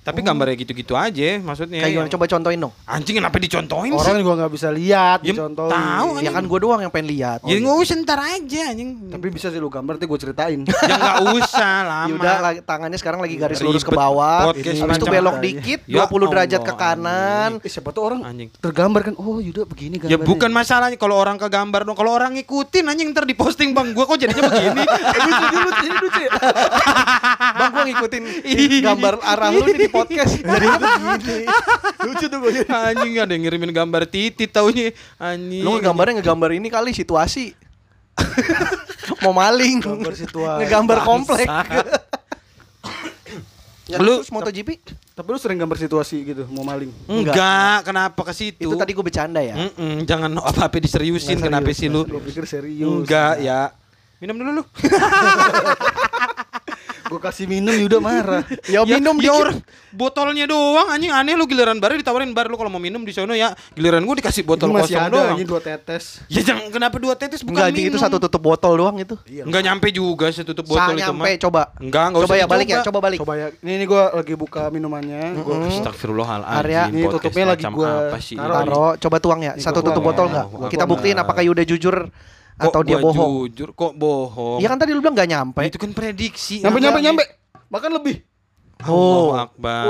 [0.00, 1.84] Tapi gambarnya gitu-gitu aja maksudnya.
[1.84, 2.08] Kayak gimana?
[2.08, 2.72] Coba contoin dong.
[2.82, 4.16] Anjing kenapa dicontohin orang sih?
[4.18, 7.38] juga nggak bisa lihat Ya, dicontohin tahu, Ya kan gua doang yang pengen lihat.
[7.42, 8.90] Ya nggak usah ntar aja anjing.
[9.10, 12.08] tapi bisa sih lu gambar nanti gue ceritain ya nggak usah lama.
[12.10, 14.50] Yuda lagi, tangannya sekarang lagi garis lurus ke bawah.
[14.50, 17.50] Podcast Habis itu belok apa dikit, Ya 20 derajat ke Allah, kanan.
[17.60, 18.48] eh, siapa tuh orang Anjing.
[18.56, 21.92] tergambar kan oh Yuda begini Ya gambarnya bukan masalahnya kalau orang ke gambar dong.
[21.92, 23.92] Kalau orang ngikutin anjing ntar diposting bang.
[23.92, 24.82] Gua kok jadinya begini.
[25.28, 26.30] lucu dia lucu lucu ya
[27.52, 28.22] Bang gua ngikutin
[28.80, 30.32] gambar arah lu nih podcast.
[30.42, 30.66] Jadi
[32.00, 34.94] lucu tuh gue anjing ada yang ngirimin gambar titit taunya.
[35.16, 35.60] Anjing.
[35.60, 37.52] lu ngegambarnya ngegambar ini kali situasi.
[39.22, 39.82] Mau maling.
[39.82, 40.58] Gambar situasi.
[40.62, 41.46] Ngegambar komplek.
[43.90, 44.78] Ya, Lu- terus MotoGP?
[45.18, 48.62] tapi lu sering gambar situasi gitu mau maling Enggak, kenapa ke situ?
[48.62, 49.58] Itu tadi gue bercanda ya.
[49.58, 52.06] Mm-mm, jangan apa-apa diseriusin Nggak kenapa serius, sih lu?
[52.06, 53.74] gue pikir serius Enggak ya.
[54.22, 54.64] Minum dulu lu.
[57.10, 59.34] Gue kasih minum Yuda marah Ya, minum ya dikit.
[59.34, 59.58] orang
[59.90, 63.34] botolnya doang anjing aneh lu giliran baru ditawarin bar lu kalau mau minum di sono
[63.34, 65.34] ya giliran gua dikasih botol masih kosong ada doang.
[65.34, 68.06] ini dua tetes Ya jangan kenapa dua tetes bukan Enggak anjing itu minum.
[68.06, 69.18] satu tutup botol doang itu.
[69.26, 71.40] Enggak nyampe juga setutup Sa botol itu nyampe mah.
[71.40, 71.62] coba.
[71.76, 73.18] Enggak, enggak Coba usah ya balik ya, coba balik.
[73.18, 75.70] coba ya ini ini gue lagi buka minumannya gua Mm-mm.
[75.72, 77.64] Astagfirullahaladzim Arya, ini tutupnya lagi
[78.20, 78.94] sih taruh.
[78.96, 79.52] coba tuang ya.
[79.58, 80.46] Satu tutup tuang botol ya.
[80.46, 80.70] enggak?
[80.70, 81.22] Kita buktiin ya.
[81.22, 81.96] apakah Yuda jujur
[82.68, 83.48] atau dia bohong.
[83.48, 84.60] Jujur kok bohong.
[84.60, 85.60] Iya kan tadi lu bilang enggak nyampe.
[85.64, 86.60] Itu kan prediksi.
[86.60, 87.06] nyampe nyampe Apa?
[87.08, 87.24] nyampe
[87.70, 88.20] bahkan lebih
[88.88, 89.36] Oh.
[89.36, 89.84] Akbar.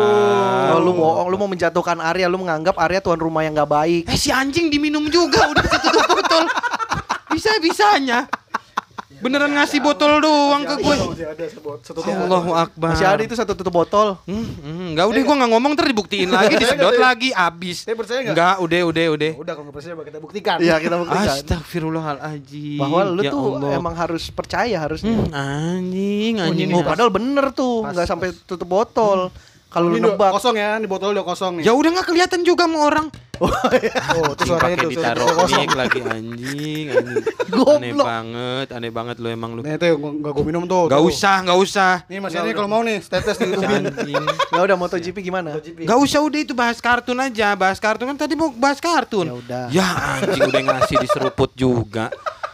[0.74, 4.02] Oh, lu bohong, lu mau menjatuhkan Arya, lu menganggap Arya tuan rumah yang gak baik.
[4.10, 6.44] Eh si anjing diminum juga udah tutup botol.
[7.30, 8.26] Bisa bisanya.
[9.20, 10.94] Beneran ngasih botol doang ke gue.
[12.08, 12.96] Allahu Akbar.
[12.96, 14.16] Masih ada itu satu tutup botol.
[14.24, 17.84] Hmm, hmm, enggak udah gua nggak ngomong ntar dibuktiin lagi, disedot lagi, abis.
[17.84, 18.32] Saya percaya nggak?
[18.32, 19.30] Enggak, udah, udah, udah.
[19.36, 21.28] udah kalau nggak percaya kita buktikan Iya, kita buktikan.
[21.36, 22.80] Astagfirullahaladzim.
[22.80, 23.70] Bahwa lu Ya tuh Allah.
[23.76, 25.12] emang harus percaya harusnya.
[25.12, 26.68] Hmm, anjing, anjing.
[26.72, 29.28] Oh, padahal bener tuh, nggak sampai tutup botol.
[29.70, 32.66] Kalau lu nebak, kosong ya ini botol udah kosong nih Ya udah nggak kelihatan juga
[32.66, 33.06] sama orang.
[33.40, 37.24] oh itu Anjing, suaranya pakai tuh ditaruh kosong lagi anjing, anjing.
[37.80, 38.06] Aneh Goblok.
[38.06, 39.60] banget, aneh banget lu emang lu.
[39.62, 40.90] Nah itu yang nggak gue minum tuh.
[40.90, 41.08] Gak tuh.
[41.08, 41.92] usah, gak usah.
[42.10, 43.88] Nih Mas ini kalau mau nih tetes ditutupin.
[43.88, 44.24] Anjing.
[44.58, 45.56] ya udah MotoGP gimana?
[45.62, 49.30] Gak usah udah itu bahas kartun aja, bahas kartun kan tadi mau bahas kartun.
[49.30, 49.64] Ya udah.
[49.70, 52.10] Ya anjing udah ngasih diseruput juga.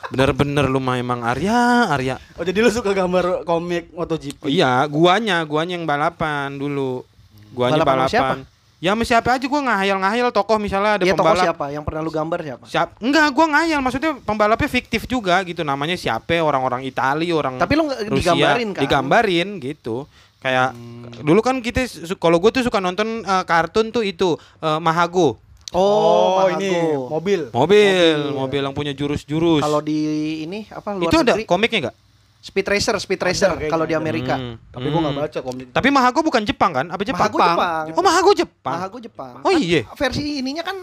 [0.09, 2.17] Bener-bener lu mah emang Arya, Arya.
[2.35, 4.41] Oh jadi lu suka gambar komik MotoGP?
[4.41, 7.03] Oh, iya, guanya, guanya yang balapan dulu.
[7.51, 8.11] Guanya Balapan balapan.
[8.11, 8.35] siapa?
[8.77, 11.45] Ya sama siapa aja gua ngahayal-ngahayal tokoh misalnya ada tokoh pembalap.
[11.49, 11.65] siapa?
[11.73, 12.65] Yang pernah lu gambar siapa?
[12.69, 17.73] Siap, enggak, gua ngayal maksudnya pembalapnya fiktif juga gitu namanya siapa orang-orang Itali orang Tapi
[17.73, 18.37] lu Rusia.
[18.37, 18.83] digambarin kan?
[18.85, 20.05] digambarin gitu
[20.37, 20.77] kayak
[21.25, 25.41] dulu kan kita kalau gue tuh suka nonton eh, kartun tuh itu eh, Mahago
[25.71, 27.11] Oh, Oh, ini Mahago.
[27.11, 27.41] mobil.
[27.51, 29.99] mobil mobil yang punya jurus-jurus Kalau di
[30.43, 31.43] ini apa luar itu ada negeri?
[31.45, 31.97] komiknya enggak
[32.39, 33.93] Speed Racer, Speed Racer kalau di.
[33.93, 34.39] Amerika.
[34.39, 34.55] Hmm.
[34.71, 35.67] Tapi gua nggak baca komik.
[35.75, 37.85] tapi Mahago bukan Jepang kan apa Jepang Mahago Jepang.
[37.91, 39.33] oh Mahago Jepang Mahago Jepang.
[39.43, 39.83] Oh, iya.
[39.93, 40.79] Versi ininya kan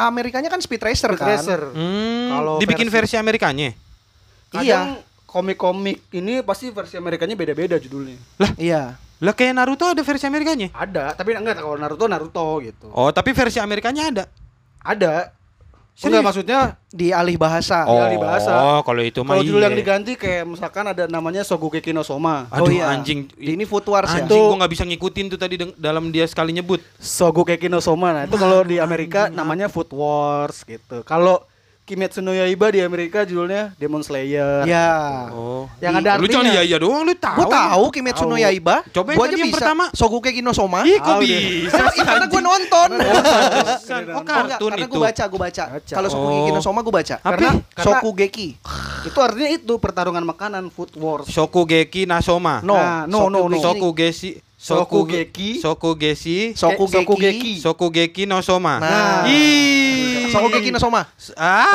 [0.00, 1.28] Amerikanya kan Speed Racer Speed kan.
[1.28, 1.60] Racer.
[1.68, 3.76] Hmm, Kalau dibikin versi- versi Amerikanya
[4.48, 4.80] Kadang Iya.
[5.24, 8.16] komik-komik ini pasti versi Amerikanya beda-beda judulnya.
[8.56, 8.96] Iya.
[9.22, 12.90] Lah kayak Naruto ada versi Amerikanya Ada, tapi enggak kalau Naruto Naruto gitu.
[12.90, 14.24] oh tapi versi Amerikanya ada
[14.82, 15.30] Ada.
[15.92, 16.08] Serius?
[16.08, 17.84] Enggak maksudnya Di alih bahasa.
[17.84, 18.00] Oh.
[18.00, 18.50] alih bahasa.
[18.50, 19.68] oh kalau itu mah kalau judul iya.
[19.70, 22.48] yang diganti kayak misalkan ada namanya Sogukeki no Soma.
[22.48, 22.88] Aduh Oh, iya.
[22.90, 24.24] anjing Di ini Food Wars ya.
[24.24, 26.80] Anjing gua nggak bisa ngikutin tuh tadi dalam dia sekali nyebut.
[26.96, 28.16] Sogukeki no Soma.
[28.16, 31.04] Nah, itu kalau di Amerika namanya Food Wars gitu.
[31.04, 31.44] Kalau
[31.92, 34.64] Kimetsu no Yaiba di Amerika judulnya Demon Slayer.
[34.64, 35.28] Ya.
[35.28, 35.68] Oh.
[35.76, 36.56] Yang ada Lu jangan artinya.
[36.56, 37.36] iya iya doang lu tahu.
[37.36, 38.40] Gua tahu Kimetsu no.
[38.40, 38.80] Yaiba.
[38.88, 39.84] Coba Gua yang tadi yang pertama.
[39.92, 40.88] Sogukeki no Soma.
[40.88, 42.48] Ih, kok bisa Iya, karena gue anjing?
[42.48, 42.88] nonton.
[44.16, 44.88] Oh, kartun karena itu.
[44.88, 45.64] gue baca, gue baca.
[45.84, 46.64] Kalau Sokugeki no Oh.
[46.64, 47.16] Soma gue baca.
[47.20, 48.48] Karena, karena Sokugeki.
[49.04, 51.28] itu artinya itu pertarungan makanan food wars.
[51.28, 52.64] Shokugeki Nasoma.
[52.64, 53.60] No, Nah, no, no, no.
[53.60, 54.32] Sokugeki.
[54.32, 54.50] Shokugeki.
[54.62, 55.58] Shokugeki.
[55.58, 56.54] Sokugeki.
[56.54, 57.58] Shokugeki.
[57.58, 58.78] Shokugeki no Soma.
[58.78, 59.26] Nah.
[59.26, 60.30] Ih.
[60.30, 61.02] Sokugeki no Soma.
[61.34, 61.66] Ah.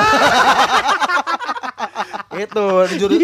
[2.38, 2.66] itu
[3.12, 3.20] di,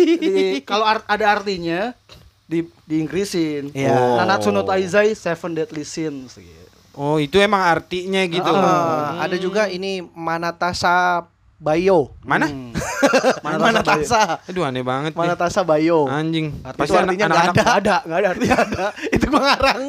[0.65, 1.95] kalau art- ada artinya
[2.43, 3.71] di diinggrisin.
[3.71, 4.19] Iya.
[4.19, 6.59] Nanatsu no Taizai Seven Deadly Sins gitu.
[6.93, 8.51] Oh, itu emang artinya gitu.
[8.53, 11.25] Ah, Ada juga ini Manatasa
[11.63, 12.11] Bayo.
[12.19, 12.51] Mana?
[12.51, 12.75] Hmm.
[13.63, 14.43] Manatasa.
[14.43, 15.19] Aduh aneh banget nih.
[15.23, 16.03] Manatasa Bayo.
[16.05, 16.51] Anjing.
[16.59, 18.85] Arti Pasti itu anak- artinya nggak anak-anak Nggak ada, nggak ada artinya ada.
[19.15, 19.81] Itu gue ngarang.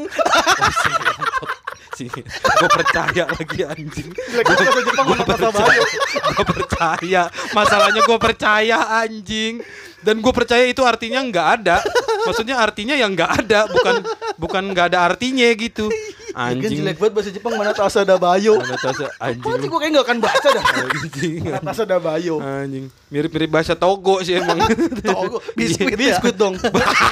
[1.95, 2.09] sih.
[2.55, 4.09] Gue percaya lagi anjing.
[4.15, 5.83] Jepang Gue percaya.
[6.31, 7.23] Gue percaya.
[7.51, 9.55] Masalahnya gue percaya anjing.
[10.05, 11.81] Dan gue percaya itu artinya nggak ada.
[12.29, 13.95] Maksudnya artinya yang nggak ada, bukan
[14.37, 15.88] bukan nggak ada artinya gitu.
[16.35, 16.83] Kan Anjing.
[16.83, 18.59] jelek banget bahasa Jepang Manatasa da Bayo.
[18.59, 19.55] Ada tasa anjing.
[19.55, 19.71] Lu.
[19.71, 20.64] gue kayak nggak akan baca dah.
[20.99, 21.40] Anjing.
[21.47, 22.43] Manatasa da Bayo.
[22.43, 22.90] Anjing.
[23.07, 24.59] Mirip-mirip bahasa Togo sih emang.
[25.07, 26.59] Togo, biskuit, biskuit dong.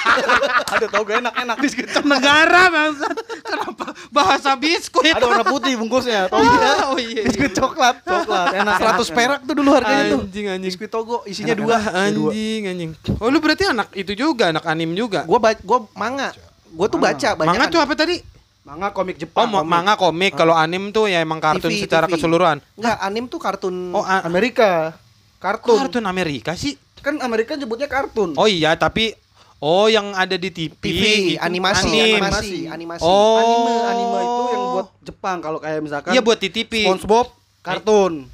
[0.75, 1.87] ada Togo enak-enak biskuit.
[2.03, 3.17] Negara bangsat.
[3.47, 5.15] Kenapa bahasa biskuit?
[5.15, 6.27] Ada warna putih bungkusnya.
[6.27, 6.43] Togo.
[6.91, 7.23] Oh iya.
[7.23, 8.03] Biskuit coklat.
[8.03, 9.07] Coklat, enak.
[9.07, 10.21] 100 perak tuh dulu harganya tuh.
[10.27, 10.71] Anjing anjing.
[10.75, 11.79] Biskuit Togo isinya dua.
[11.79, 11.95] enak.
[12.11, 12.93] Anjing anjing.
[13.17, 15.23] Oh lu berarti anak itu juga, anak anim juga.
[15.23, 16.35] Gua ba- gua manga.
[16.69, 17.49] Gua tuh baca banyak.
[17.49, 18.19] Manga tuh apa tadi?
[18.63, 19.47] Manga komik Oh, Jepang.
[19.49, 20.35] ma- manga komik.
[20.35, 22.15] Kalau anim tuh ya emang kartun TV, secara TV.
[22.15, 22.63] keseluruhan.
[22.75, 23.91] Enggak, anim tuh kartun.
[23.91, 24.95] Oh, Amerika.
[25.35, 25.79] kok Kartun.
[25.83, 26.79] kartun Amerika sih?
[27.03, 28.39] Kan Amerika nyebutnya kartun.
[28.39, 29.11] Oh iya, tapi
[29.59, 31.03] oh yang ada di TV, TV,
[31.35, 31.43] gitu.
[31.43, 32.23] animasi, Anim.
[32.23, 33.03] animasi, animasi.
[33.03, 33.43] Oh.
[33.43, 35.37] Anime, anime itu yang buat Jepang.
[35.39, 36.87] Kalau kayak misalkan Iya buat di TV.
[36.87, 37.27] SpongeBob
[37.61, 38.31] kartun.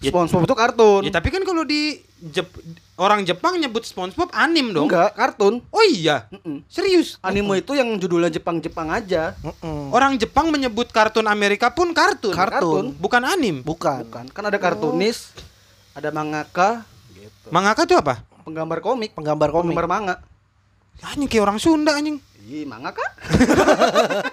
[0.00, 1.02] Ya- SpongeBob itu kartun.
[1.04, 2.56] Ya tapi kan kalau di Jep-
[2.96, 4.88] orang Jepang nyebut SpongeBob anim dong.
[4.88, 5.60] Enggak, kartun.
[5.68, 6.26] Oh iya.
[6.32, 6.64] Mm-mm.
[6.66, 7.20] Serius.
[7.20, 9.36] Anime itu yang judulnya Jepang-Jepang aja.
[9.44, 9.92] Mm-mm.
[9.92, 12.32] Orang Jepang menyebut kartun Amerika pun kartun.
[12.32, 12.96] Kartun.
[12.96, 13.60] Bukan anim.
[13.60, 14.08] Bukan.
[14.08, 14.24] Bukan.
[14.32, 15.36] Kan ada kartunis,
[15.92, 16.82] ada mangaka,
[17.12, 17.52] gitu.
[17.52, 18.24] Mangaka tuh apa?
[18.46, 19.74] Penggambar komik, Penggambar komik.
[19.74, 20.14] penggambar manga.
[21.04, 22.16] Anjing kayak orang Sunda anjing.
[22.46, 23.04] Ih, mangaka.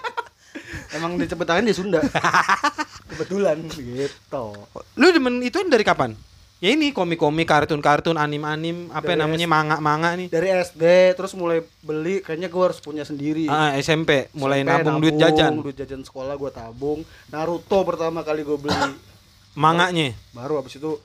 [0.94, 1.98] Emang dicepetain di Sunda.
[3.10, 4.54] Kebetulan gitu.
[4.94, 6.14] Lu demen itu dari kapan?
[6.58, 10.28] Ya ini komik-komik, kartun-kartun, anim-anim, apa Dari namanya manga-manga nih.
[10.30, 13.44] Dari SD terus mulai beli kayaknya gue harus punya sendiri.
[13.46, 15.60] Ah, SMP mulai SMP nabung, duit jajan.
[15.60, 17.02] Duit jajan sekolah gue tabung.
[17.28, 18.96] Naruto pertama kali gue beli.
[19.54, 20.96] Manganya Baru habis itu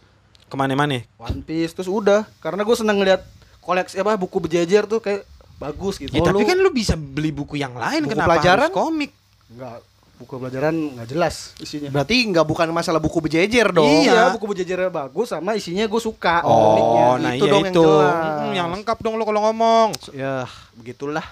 [0.48, 1.02] ke mana-mana.
[1.18, 3.22] One Piece terus udah karena gue seneng ngeliat
[3.60, 5.28] koleksi apa buku berjejer tuh kayak
[5.60, 6.10] bagus gitu.
[6.10, 8.72] Ya, Oh, tapi lu- kan lu bisa beli buku yang lain Buku kenapa pelajaran?
[8.72, 9.12] harus komik?
[9.50, 9.84] Enggak,
[10.20, 11.88] buku pelajaran nggak jelas isinya.
[11.96, 13.88] Berarti nggak bukan masalah buku berjejer dong.
[13.88, 16.44] Iya, buku berjejernya bagus sama isinya gue suka.
[16.44, 17.84] Oh, nah itu iya dong yang itu.
[17.88, 18.16] jelas.
[18.44, 19.96] Mm, yang lengkap dong lo kalau ngomong.
[20.12, 20.44] Ya,
[20.76, 21.24] begitulah.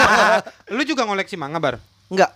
[0.74, 1.76] lu juga ngoleksi manga bar?
[2.08, 2.32] Enggak.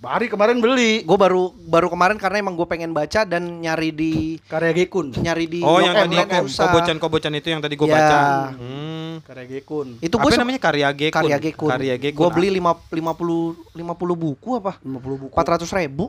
[0.00, 4.12] Bari kemarin beli Gue baru baru kemarin karena emang gue pengen baca dan nyari di
[4.42, 5.12] karya Gekun.
[5.12, 6.46] nyari di Oh, yang tadi Blok M.
[6.48, 7.94] kobocan-kobocan itu yang tadi gue Ya.
[7.94, 8.18] baca.
[8.56, 9.20] Hmm.
[9.20, 10.00] Karya Gekun.
[10.00, 11.12] Itu Apa gue namanya karya Gekun?
[11.20, 11.68] karya Gekun.
[11.68, 12.16] Karya Gekun.
[12.16, 14.80] Gue beli lima lima puluh lima puluh buku apa?
[14.80, 15.34] 50 buku.
[15.36, 16.08] Empat ratus ribu.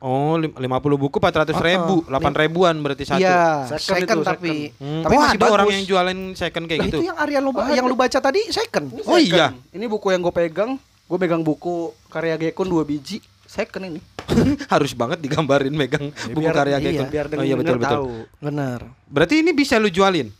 [0.00, 2.16] Oh, lim- 50 buku 400 ribu, Uh-uh.
[2.24, 3.20] 8 ribuan berarti satu.
[3.20, 5.04] Iya, Second second, itu, tapi Hmm.
[5.04, 5.52] tapi oh, masih ada bagus.
[5.52, 6.96] orang yang jualan second kayak Lah, gitu.
[6.96, 7.72] itu yang Arya lu, Ada.
[7.76, 8.86] yang lu baca tadi second.
[9.04, 9.52] Oh, iya.
[9.68, 10.80] Ini buku yang gue pegang.
[11.10, 13.18] Gue pegang buku karya Gekun dua biji.
[13.50, 13.98] Second ini.
[14.72, 17.06] Harus banget digambarin megang buku biar- karya iya, Gekun.
[17.10, 17.90] Biar oh iya betul betul.
[17.98, 18.10] tahu.
[18.38, 18.86] Benar.
[19.10, 20.30] Berarti ini bisa lu jualin.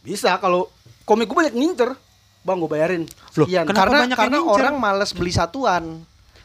[0.00, 0.72] Bisa kalau
[1.04, 1.92] komik gue banyak ngincer.
[2.48, 3.04] Bang gue bayarin.
[3.36, 3.68] Loh, Sekian.
[3.68, 4.56] karena banyak yang karena ngincer?
[4.56, 5.84] orang males beli satuan.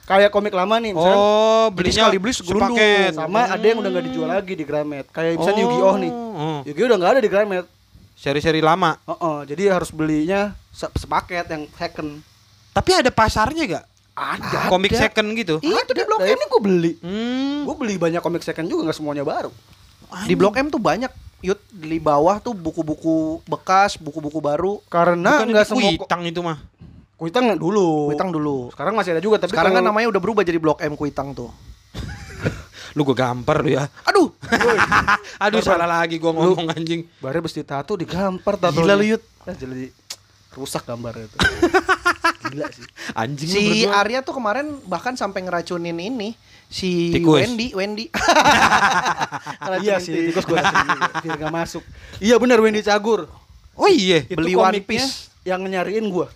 [0.04, 1.16] Kayak komik lama nih misalkan.
[1.16, 2.78] Oh, belinya sekali beli segelundung.
[3.16, 5.08] Sama ada yang udah nggak dijual lagi di Gramet.
[5.16, 6.12] Kayak misalnya Yu-Gi-Oh nih.
[6.12, 6.60] Oh.
[6.68, 7.66] Yu-Gi-Oh udah nggak ada di Gramet.
[8.20, 9.00] Seri-seri lama.
[9.08, 12.20] Oh, oh, jadi harus belinya se- sepaket yang second.
[12.72, 13.86] Tapi ada pasarnya gak?
[14.12, 14.68] Ada.
[14.68, 15.56] Komik second gitu.
[15.64, 16.36] Iya, itu di Blok Nah, M.
[16.36, 16.92] ini gue beli.
[17.00, 17.60] Hmm.
[17.64, 19.52] Gue beli banyak komik second juga nggak semuanya baru.
[20.28, 21.12] Di Blok M tuh banyak.
[21.42, 24.78] Yud di bawah tuh buku-buku bekas, buku-buku baru.
[24.92, 26.58] Karena Bukan nggak semua Kuitang itu mah.
[27.18, 28.14] Kuitang dulu.
[28.14, 28.70] Kuitang dulu.
[28.70, 31.50] Sekarang masih ada juga tapi Sekarang kan namanya udah berubah jadi Blok M Kuitang tuh.
[33.00, 33.88] Lu gue gampar lu ya.
[34.04, 34.36] Aduh,
[35.48, 37.08] Aduh salah lagi gua ngomong anjing.
[37.24, 38.84] Bare besti tato digampar tato.
[38.84, 39.24] Gila lu, Yud.
[39.48, 39.88] jadi
[40.52, 41.38] rusak gambarnya itu.
[42.52, 42.84] Gila sih.
[43.16, 44.04] Anjing si berdua.
[44.04, 46.36] Arya tuh kemarin bahkan sampai ngeracunin ini
[46.68, 47.40] si Tikus.
[47.40, 48.06] Wendy, Wendy.
[49.84, 50.60] iya sih, tikus gue
[51.24, 51.84] biar nggak masuk.
[52.20, 53.28] Iya benar Wendy Cagur.
[53.74, 54.24] Oh iya.
[54.28, 55.32] Itu Beli One Piece.
[55.42, 56.30] yang nyariin gua.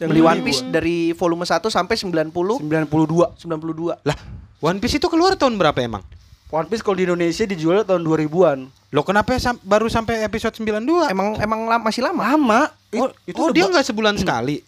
[0.00, 0.46] Yang Beli One gua.
[0.48, 3.38] Piece dari volume 1 sampai 90 92.
[3.38, 4.08] 92.
[4.08, 4.16] Lah,
[4.58, 6.02] One Piece itu keluar tahun berapa emang?
[6.48, 8.58] One Piece kalau di Indonesia dijual tahun 2000-an.
[8.88, 11.12] Lo kenapa sam- baru sampai episode 92?
[11.12, 12.24] Emang emang lam- masih lama.
[12.24, 12.60] Lama.
[12.96, 14.64] Oh, It- oh dia nggak sebulan sekali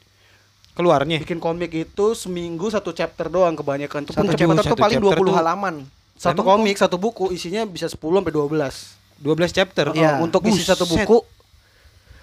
[0.81, 1.19] keluarnya.
[1.19, 5.17] bikin komik itu seminggu satu chapter doang kebanyakan tuh Satu chapter tuh satu paling chapter
[5.17, 5.75] 20 tuh- halaman.
[6.15, 8.75] satu Emang komik satu buku isinya bisa 10 sampai 12.
[9.17, 9.87] 12 chapter.
[9.93, 10.17] Iya.
[10.17, 11.21] Oh, untuk isi satu buku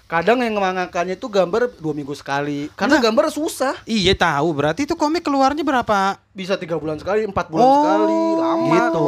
[0.04, 4.96] kadang yang mengangakannya itu gambar dua minggu sekali karena gambar susah Iya tahu, berarti itu
[4.96, 6.16] komik keluarnya berapa?
[6.32, 9.04] bisa tiga bulan sekali empat bulan sekali lama gitu.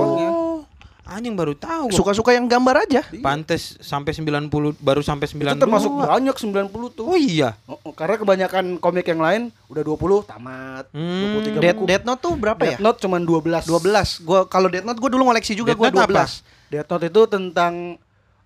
[1.11, 1.91] Anjing baru tahu.
[1.91, 3.03] Suka-suka yang gambar aja.
[3.19, 4.47] Pantes sampai 90
[4.79, 5.43] baru sampai 92.
[5.43, 7.59] itu termasuk banyak 90 tuh Oh iya.
[7.67, 11.43] Oh, oh, karena kebanyakan komik yang lain udah 20 tamat Hmm.
[11.43, 12.79] 23 Death, buku Death Note tuh berapa ya?
[12.79, 14.23] Death Note cuman 12 12.
[14.23, 16.25] Gua kalau Death Note gua dulu ngoleksi juga Death gua Note apa?
[16.31, 16.71] 12.
[16.71, 17.75] Death Note itu tentang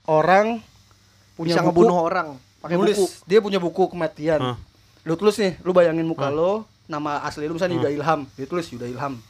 [0.09, 0.47] orang
[1.37, 2.29] punya Bisa buku, ngebunuh orang
[2.65, 3.05] pakai buku.
[3.29, 4.41] Dia punya buku kematian.
[4.41, 4.57] Hah.
[5.05, 8.21] Lu tulis nih, lu bayangin muka lo, nama asli lu misalnya Yuda Ilham.
[8.41, 9.21] Dia tulis Yuda Ilham.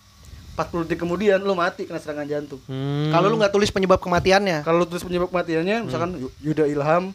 [0.55, 2.63] 40 detik kemudian lu mati kena serangan jantung.
[2.65, 3.11] Hmm.
[3.11, 7.11] Kalau lu nggak tulis penyebab kematiannya, Kalau lu tulis penyebab kematiannya misalkan Yu- Yuda Ilham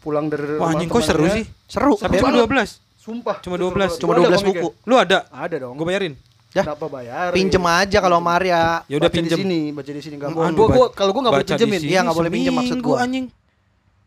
[0.00, 1.44] pulang dari Wah anjing kok seru sih.
[1.64, 1.94] seru.
[1.94, 2.80] Tapi Sampai cuma lu- 12.
[2.96, 3.36] Sumpah.
[3.38, 3.90] Cuma itu 12.
[3.90, 4.00] seru.
[4.00, 4.62] Cuma Lu ada 12 komiknya?
[4.62, 4.68] buku.
[4.82, 5.18] Lu ada?
[5.28, 5.74] Ada dong.
[5.74, 6.14] Gue bayarin.
[6.50, 6.64] Dah.
[6.64, 7.28] Kenapa bayar?
[7.30, 8.86] Pinjem aja kalau sama Arya.
[8.86, 9.36] Ya udah Baca di pinjem.
[9.36, 10.54] sini, baca di sini enggak bohong.
[10.54, 11.80] Gua gua kalau gua enggak boleh pinjemin.
[11.82, 12.96] Iya, nggak boleh pinjem maksud gua.
[13.02, 13.26] anjing.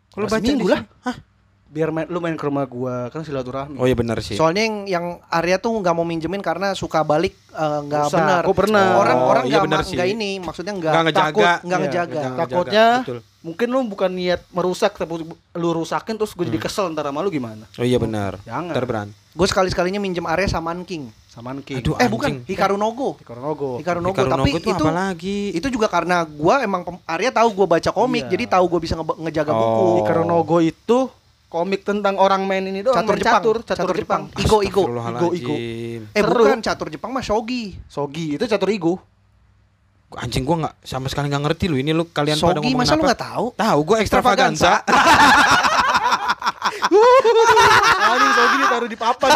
[0.09, 0.79] Kalau baca di lah.
[0.79, 1.15] sini- Hah?
[1.67, 3.75] Biar main, lu main ke rumah gua kan silaturahmi.
[3.75, 4.33] Oh iya benar sih.
[4.33, 8.41] Soalnya yang yang Arya tuh nggak mau minjemin karena suka balik eh, nggak Usah, benar.
[8.41, 8.85] aku pernah.
[8.95, 9.95] Orang Oh, orang iya nggak sih.
[9.95, 12.15] nggak ini, maksudnya nggak takut, nggak Iya, ngejaga.
[12.15, 12.39] ngejaga.
[12.39, 13.19] Takutnya betul.
[13.37, 17.29] mungkin lu bukan niat merusak tapi lu rusakin terus gue jadi kesel ntar sama lu
[17.29, 17.63] gimana?
[17.73, 18.39] Oh iya benar.
[18.41, 18.71] Jangan.
[18.71, 19.07] Terberan.
[19.31, 21.11] Gue sekali sekalinya minjem Arya sama King.
[21.29, 21.77] Saman King.
[21.77, 22.09] Aduh, Eh anjing.
[22.09, 23.13] bukan, Hikaru Nogo.
[23.21, 23.77] Hikarunogo.
[23.77, 24.17] Hikaru Nogo.
[24.17, 25.39] Hikaru Tapi Nogo tuh itu apa lagi?
[25.53, 28.31] itu juga karena gua emang Arya tahu gua baca komik, Iya.
[28.33, 29.61] jadi tahu gua bisa nge- ngejaga Oh.
[29.61, 29.85] buku.
[30.01, 30.97] Hikarunogo itu
[31.47, 32.99] komik tentang orang main ini doang.
[32.99, 34.21] Catur Jepang, catur, catur, catur Jepang.
[34.27, 34.43] Jepang.
[34.43, 34.83] Igo Igo.
[34.83, 36.01] Astagfirullahaladzim.
[36.11, 36.43] Eh Seru.
[36.43, 37.79] bukan catur Jepang mah shogi.
[37.87, 38.99] Sogi itu catur Igo.
[40.15, 42.95] Anjing gua nggak sama sekali nggak ngerti lu ini lu kalian pada Shogi ngomong masa
[42.95, 43.07] lu apa?
[43.11, 43.45] nggak tahu?
[43.59, 44.73] Tahu gua ekstravaganza.
[48.07, 49.29] Anjing Sogi ditaruh di papan.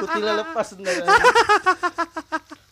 [0.00, 0.66] Kutila lepas.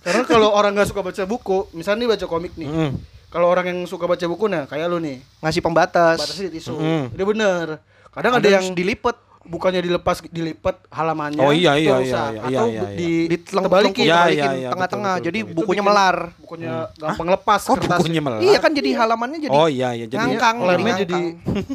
[0.04, 2.68] Karena kalau orang nggak suka baca buku, misalnya nih baca komik nih.
[2.68, 3.17] Mm.
[3.28, 6.16] Kalau orang yang suka baca buku nah kayak lu nih, Ngasih pembatas.
[6.16, 6.72] batasnya di tisu.
[6.72, 7.04] Mm.
[7.12, 7.66] Dia bener.
[8.08, 9.16] Kadang ada, Ada yang dilipet.
[9.44, 11.40] bukannya dilepas dilipat halamannya.
[11.40, 12.04] Oh, iya, itu iya, rusak.
[12.04, 12.84] iya, iya, Atau iya, iya.
[12.92, 13.10] di.
[13.32, 15.14] Iya, balikin iya, iya, tengah-tengah.
[15.16, 16.16] betul, Jadi betul, bukunya bikin melar.
[16.36, 17.96] Bukunya gampang lepas Kok kertasnya.
[17.96, 18.40] bukunya melar?
[18.44, 21.20] Iya kan jadi halamannya jadi Oh iya iya jadi ngangkang, lemnya jadi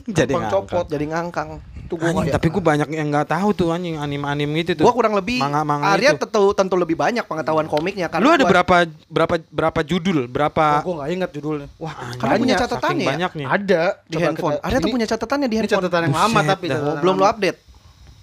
[0.05, 0.51] jadi ngangkang.
[0.53, 0.85] copot.
[0.85, 1.49] jadi ngangkang.
[1.83, 4.83] Itu gua Anjing, tapi gue banyak yang nggak tahu tuh anjing anim-anim gitu tuh.
[4.83, 6.23] Gua kurang lebih Manga-manga Arya itu.
[6.23, 10.17] tentu tentu lebih banyak pengetahuan komiknya karena Lu ada gua- berapa berapa berapa judul?
[10.23, 10.65] Oh, Berapa?
[10.81, 11.67] gua nggak ingat judulnya.
[11.75, 13.09] Wah, Karena punya banyak, catatan saking ya?
[13.11, 13.45] Banyaknya.
[13.45, 14.53] Ada di Coba handphone.
[14.53, 15.77] kita- Arya tuh ini- punya catatannya di Ini handphone.
[15.83, 17.29] catatan yang lama Buset tapi Oh, belum yang lu lama.
[17.29, 17.59] update.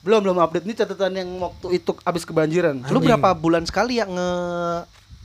[0.00, 2.74] Belum belum update ini catatan yang waktu itu abis kebanjiran.
[2.80, 3.04] Lu Anjing.
[3.06, 4.30] berapa bulan sekali ya nge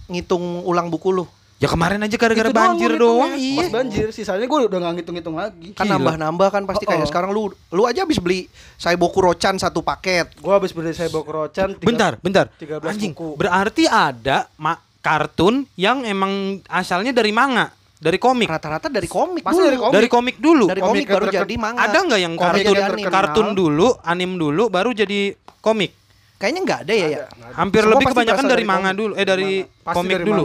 [0.07, 1.25] ngitung ulang buku lu?
[1.55, 3.31] Ya kemarin aja gara-gara doang banjir doang.
[3.31, 3.55] ngitungnya.
[3.55, 3.71] Pas Iya.
[3.71, 5.71] banjir, sisanya gue udah nggak ngitung-ngitung lagi.
[5.71, 7.07] Kan nambah-nambah kan pasti Oh, kayak oh.
[7.07, 10.35] sekarang lu lu aja habis beli Saiboku Rocan satu paket.
[10.35, 11.71] Gue abis beli saya bawa kerocan.
[11.73, 12.45] tiga- Bentar, bentar.
[12.53, 13.15] 13 Anjing.
[13.15, 13.39] buku.
[13.39, 18.51] Berarti ada ma- kartun yang emang asalnya dari manga, dari komik.
[18.51, 19.63] Rata-rata dari komik dulu.
[19.63, 19.93] dari komik.
[19.93, 20.65] Dari komik dulu.
[20.65, 21.79] Dari Komik komik baru jadi manga.
[21.79, 25.95] Ada nggak yang Komik kartun yang kartun dulu, anim dulu baru jadi komik?
[26.35, 27.23] Kayaknya nggak ada ya ya.
[27.55, 29.83] Hampir Semua lebih kebanyakan berasal dari, manga dulu, eh dari Manga.
[29.85, 30.43] Pasti komik dari dulu.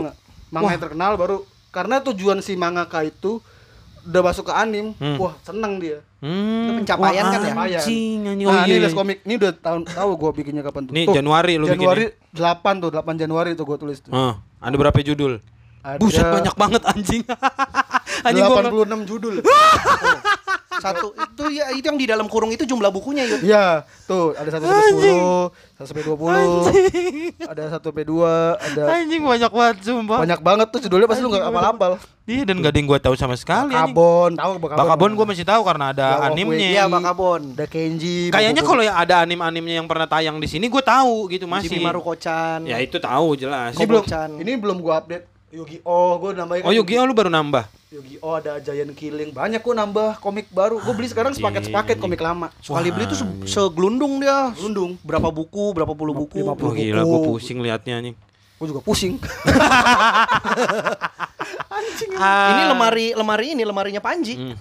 [0.51, 1.37] Manga, Manga yang terkenal baru
[1.71, 3.39] karena tujuan si mangaka itu
[4.01, 5.15] udah masuk ke anim, Hmm.
[5.15, 6.03] wah seneng dia.
[6.19, 7.53] Hmm, Itu pencapaian wah, kan ya?
[7.79, 8.45] Anjing, anjing.
[8.45, 8.73] Oh nah, iya.
[8.73, 8.97] ini les iya.
[8.97, 10.93] komik, ini udah tahun tahu gue bikinnya kapan tuh.
[10.93, 12.35] Nih Tuh, Januari lu Januari bikin.
[12.35, 14.11] 8 tuh, 8 Januari tuh gue tulis tuh.
[14.11, 15.39] Oh, ada berapa judul?
[15.81, 17.23] Ada Buset banyak banget anjing.
[18.27, 18.73] anjing gua nggak-
[19.05, 19.35] 86 judul.
[20.81, 23.45] Satu itu ya itu yang di dalam kurung itu jumlah bukunya Yud.
[23.45, 27.45] Iya, tuh ada 1 sampai 10, 1 sampai 20.
[27.45, 30.19] Ada 1 sampai 2, ada Anjing banyak banget sumpah.
[30.25, 31.93] banyak banget tuh judulnya pasti lu enggak hafal-hafal.
[32.25, 33.73] Iya dan gak ada yang gua tahu sama sekali.
[33.73, 34.79] Bakabon, tahu Bakabon.
[34.81, 36.69] Bakabon gua masih tahu karena ada animnya.
[36.69, 37.41] Iya, Bakabon.
[37.57, 38.29] ada Kenji.
[38.33, 41.77] Kayaknya kalau ya ada anim-animnya yang pernah tayang di sini gue tahu gitu masih.
[41.77, 42.65] Masih Maruko-chan.
[42.65, 43.77] Ya itu tahu jelas.
[43.77, 44.03] ini belum
[44.37, 47.67] ini belum gua update Yu-Gi-Oh, gua nambahin Oh Yu-Gi-Oh lu baru nambah.
[47.91, 49.31] Yu-Gi-Oh ada Giant Killing.
[49.31, 50.79] Banyak gua nambah komik baru.
[50.79, 52.47] Gua beli sekarang sepaket-sepaket komik lama.
[52.57, 54.55] Sekali beli tuh se- segelundung dia.
[54.57, 54.95] Lundung.
[55.01, 56.39] Berapa buku, berapa puluh buku.
[56.39, 57.11] 50 Wah gila buku.
[57.11, 58.15] gue pusing liatnya anjing.
[58.55, 59.19] Gua juga pusing.
[62.21, 64.37] Ini lemari lemari ini lemarinya Panji.
[64.37, 64.55] Hmm.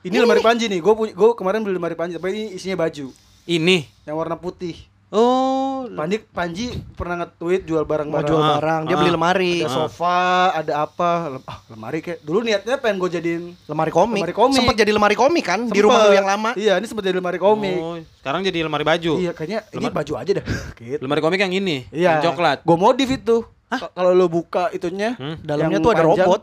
[0.00, 0.80] ini lemari Panji nih.
[0.80, 3.12] Gua pu- gua kemarin beli lemari Panji, tapi ini isinya baju
[3.44, 3.84] Ini.
[4.02, 4.87] yang warna putih.
[5.10, 5.88] Oh.
[5.88, 8.28] Panji Panji pernah nge-tweet jual Mau barang-barang.
[8.28, 8.98] jual Ah, barang, dia ah.
[8.98, 9.54] beli lemari.
[9.58, 10.20] Ada sofa,
[10.52, 11.10] ada apa?
[11.30, 12.20] Lem- Ah, lemari kayak.
[12.20, 14.20] Dulu niatnya pengen gue jadiin Lemari komik.
[14.20, 14.58] Lemari komik.
[14.58, 15.80] Sempat jadi lemari komik kan di Sempet.
[15.82, 16.50] rumah lu yang lama.
[16.54, 17.78] Iya, ini sempat jadi lemari komik.
[17.78, 19.12] Oh, sekarang jadi lemari baju.
[19.16, 20.44] Iya, kayaknya ini Lemari- baju aja dah.
[20.78, 21.00] gitu.
[21.00, 22.20] Lemari komik yang ini, Iya.
[22.20, 22.58] yang coklat.
[22.62, 23.36] Gue modif itu.
[23.66, 25.40] Ka- Kalau lu buka itunya, Hmm?
[25.40, 26.40] Dalamnya tuh ada panjang- robot.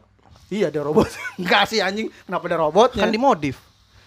[0.48, 1.10] Iya, ada robot.
[1.42, 2.98] Enggak sih anjing, kenapa ada robotnya?
[3.00, 3.62] Kan dimodif.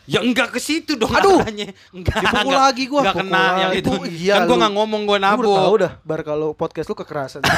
[0.08, 1.38] Ya enggak ke situ dong Aduh.
[1.38, 1.68] arahnya.
[1.90, 2.16] Enggak.
[2.18, 2.64] Dipukul enggak.
[2.64, 3.00] lagi gua.
[3.02, 3.78] Enggak Pukul kena yang lagi.
[3.78, 3.90] itu.
[3.92, 5.76] Itu iya, kan gua enggak ngomong gua Gua udah tahu nabok.
[5.78, 7.40] dah, bar kalau podcast lu kekerasan.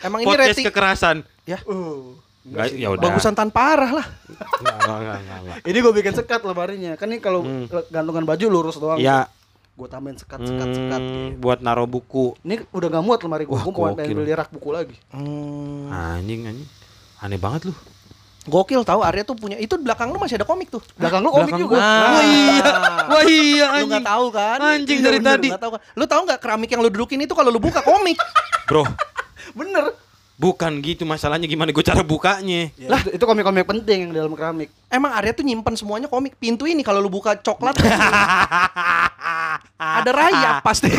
[0.00, 1.16] Emang ini Podcast rating kekerasan.
[1.44, 2.12] ya uh,
[2.44, 3.02] Enggak, ya udah.
[3.02, 4.06] bagusan tanpa arah lah.
[4.60, 4.76] Enggak,
[5.18, 5.56] enggak, enggak.
[5.64, 6.92] Ini gue bikin sekat lemarinya.
[6.94, 7.66] Kan ini kalau Hmm.
[7.88, 9.00] gantungan baju lurus doang.
[9.00, 9.26] Ya,
[9.74, 11.00] Gue tambahin sekat, sekat, sekat.
[11.00, 12.38] hmm, buat naruh buku.
[12.40, 13.58] Ini udah gak muat lemari gue.
[13.58, 14.94] Gue mau pengen beli rak buku lagi.
[15.08, 15.90] Hmm.
[15.90, 16.68] Anjing, anjing.
[17.18, 17.74] Aneh banget lu.
[18.44, 20.84] Gokil tahu Arya tuh punya itu di belakang lu masih ada komik tuh.
[20.94, 21.76] Belakang lu komik Belakang juga.
[21.76, 21.80] gua.
[21.80, 22.12] Ah.
[22.12, 22.64] Wah iya.
[23.10, 23.88] Wah iya Lu anjing.
[23.88, 24.58] nggak tahu kan?
[24.60, 25.48] Anjing Iya, dari bener, tadi.
[25.50, 25.80] tahu kan?
[25.92, 28.20] Lu tahu nggak keramik yang lu dudukin itu kalau lu buka komik?
[28.64, 28.84] Bro,
[29.58, 29.96] Bener.
[30.34, 32.66] Bukan gitu masalahnya gimana gue cara bukanya.
[32.90, 34.66] Lah, itu, komik-komik penting yang di dalam keramik.
[34.90, 36.34] Emang Arya tuh nyimpen semuanya komik.
[36.38, 37.78] Pintu ini kalau lu buka coklat
[39.78, 40.90] ada rayap pasti.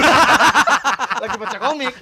[1.23, 1.93] Lagi baca komik.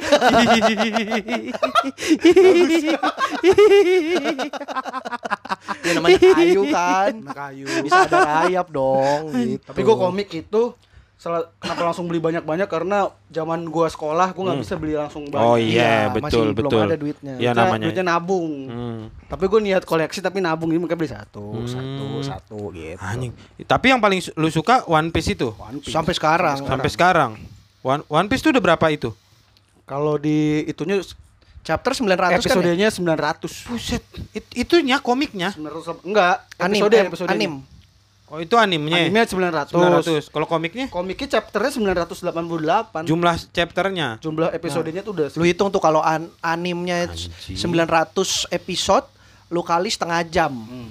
[5.84, 7.14] ya namanya kayu kan.
[7.34, 7.66] Kayu.
[7.82, 9.66] Bisa ada rayap dong gitu.
[9.74, 10.74] Tapi gue komik itu
[11.16, 15.40] salah kenapa langsung beli banyak-banyak karena zaman gua sekolah gua nggak bisa beli langsung banyak.
[15.42, 16.82] Oh iya, Iya, betul masih belum betul.
[16.82, 17.34] ada duitnya.
[17.34, 17.84] Iya Duitnya- namanya.
[17.88, 18.52] duitnya nabung.
[18.66, 19.02] Hmm.
[19.26, 22.24] Tapi gue niat koleksi tapi nabung ini makanya beli satu, satu, Hmm.
[22.24, 23.00] satu gitu.
[23.00, 23.32] Anjing.
[23.64, 25.90] Tapi yang paling lu suka One Piece itu One Piece.
[25.90, 26.58] Sampai sekarang.
[26.60, 27.32] sampai sekarang.
[27.82, 29.16] One, One Piece itu udah berapa itu?
[29.84, 31.00] Kalau di itunya
[31.62, 32.40] Chapter 900 kan ya?
[32.44, 33.64] episodenya 900.
[33.66, 35.56] Buset, it, itunya komiknya.
[35.56, 37.50] 900 enggak, Anim, episode eh, episodenya.
[38.34, 39.06] Oh, itu animenya.
[39.06, 39.78] Animenya 900.
[39.78, 40.34] 900.
[40.34, 43.06] Kalau komiknya Komiknya chapternya 988.
[43.06, 44.08] jumlah chapternya.
[44.18, 47.30] Jumlah episodenya tuh udah Lu hitung tuh kalau an animnya Anjing.
[47.54, 49.06] 900 episode,
[49.54, 50.50] lu kali setengah jam.
[50.50, 50.90] Hmm.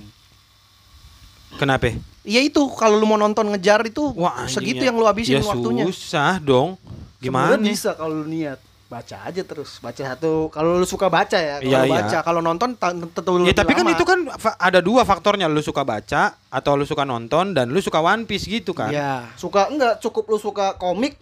[1.59, 1.91] Kenapa?
[2.23, 4.95] Iya itu kalau lu mau nonton ngejar itu Wah, segitu ya.
[4.95, 5.85] yang lu habisin ya, waktunya.
[5.91, 6.79] susah dong.
[7.19, 7.59] Gimana?
[7.59, 8.63] Sebenarnya bisa kalau lu niat.
[8.93, 9.81] Baca aja terus.
[9.81, 10.47] Baca satu.
[10.49, 11.57] Kalau lu suka baca ya.
[11.59, 11.95] Iya, Kalau iya.
[11.97, 13.97] baca, kalau nonton tentu Ya lebih tapi kan lama.
[13.97, 14.19] itu kan
[14.61, 18.45] ada dua faktornya lu suka baca atau lu suka nonton dan lu suka One Piece
[18.45, 18.93] gitu kan.
[18.93, 19.33] Iya.
[19.35, 21.17] Suka enggak cukup lu suka komik.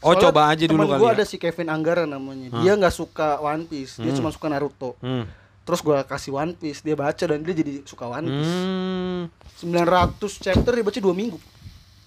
[0.00, 1.14] Oh Soalnya coba aja dulu kali gua ya.
[1.14, 2.48] ada si Kevin Anggara namanya.
[2.56, 3.96] Dia nggak suka One Piece.
[3.96, 4.18] Dia Hmm.
[4.18, 4.96] cuma suka Naruto.
[4.98, 5.28] Hmm.
[5.62, 8.54] Terus gua kasih One Piece, dia baca dan dia jadi suka One Piece.
[8.56, 9.22] Hmm.
[9.62, 11.38] 900 chapter dia baca 2 minggu.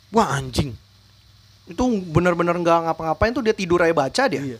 [0.09, 0.75] Wah anjing.
[1.65, 4.41] Itu bener-bener nggak ngapa-ngapain tuh dia tidur aja baca dia.
[4.41, 4.59] Iya.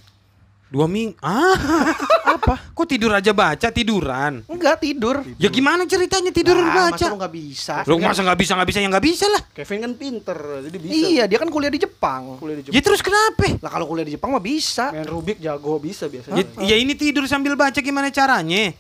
[0.66, 1.14] Dua minggu.
[1.22, 1.54] Ah.
[2.36, 2.58] Apa?
[2.74, 4.42] Kok tidur aja baca tiduran?
[4.50, 5.22] Enggak tidur.
[5.38, 6.98] Ya gimana ceritanya tidur Nah, baca?
[6.98, 7.76] Masa lu nggak bisa?
[7.86, 9.42] Lu masa nggak bisa nggak bisa ya nggak bisa lah.
[9.54, 10.92] Kevin kan pinter, jadi bisa.
[10.92, 12.42] Iya, dia kan kuliah di Jepang.
[12.42, 12.86] Kuliah di Ya Jepang.
[12.92, 13.56] terus kenapa?
[13.62, 14.90] Lah kalau kuliah di Jepang mah bisa.
[14.90, 16.42] Main Rubik jago bisa biasanya.
[16.60, 18.74] Ya, ya ini tidur sambil baca gimana caranya?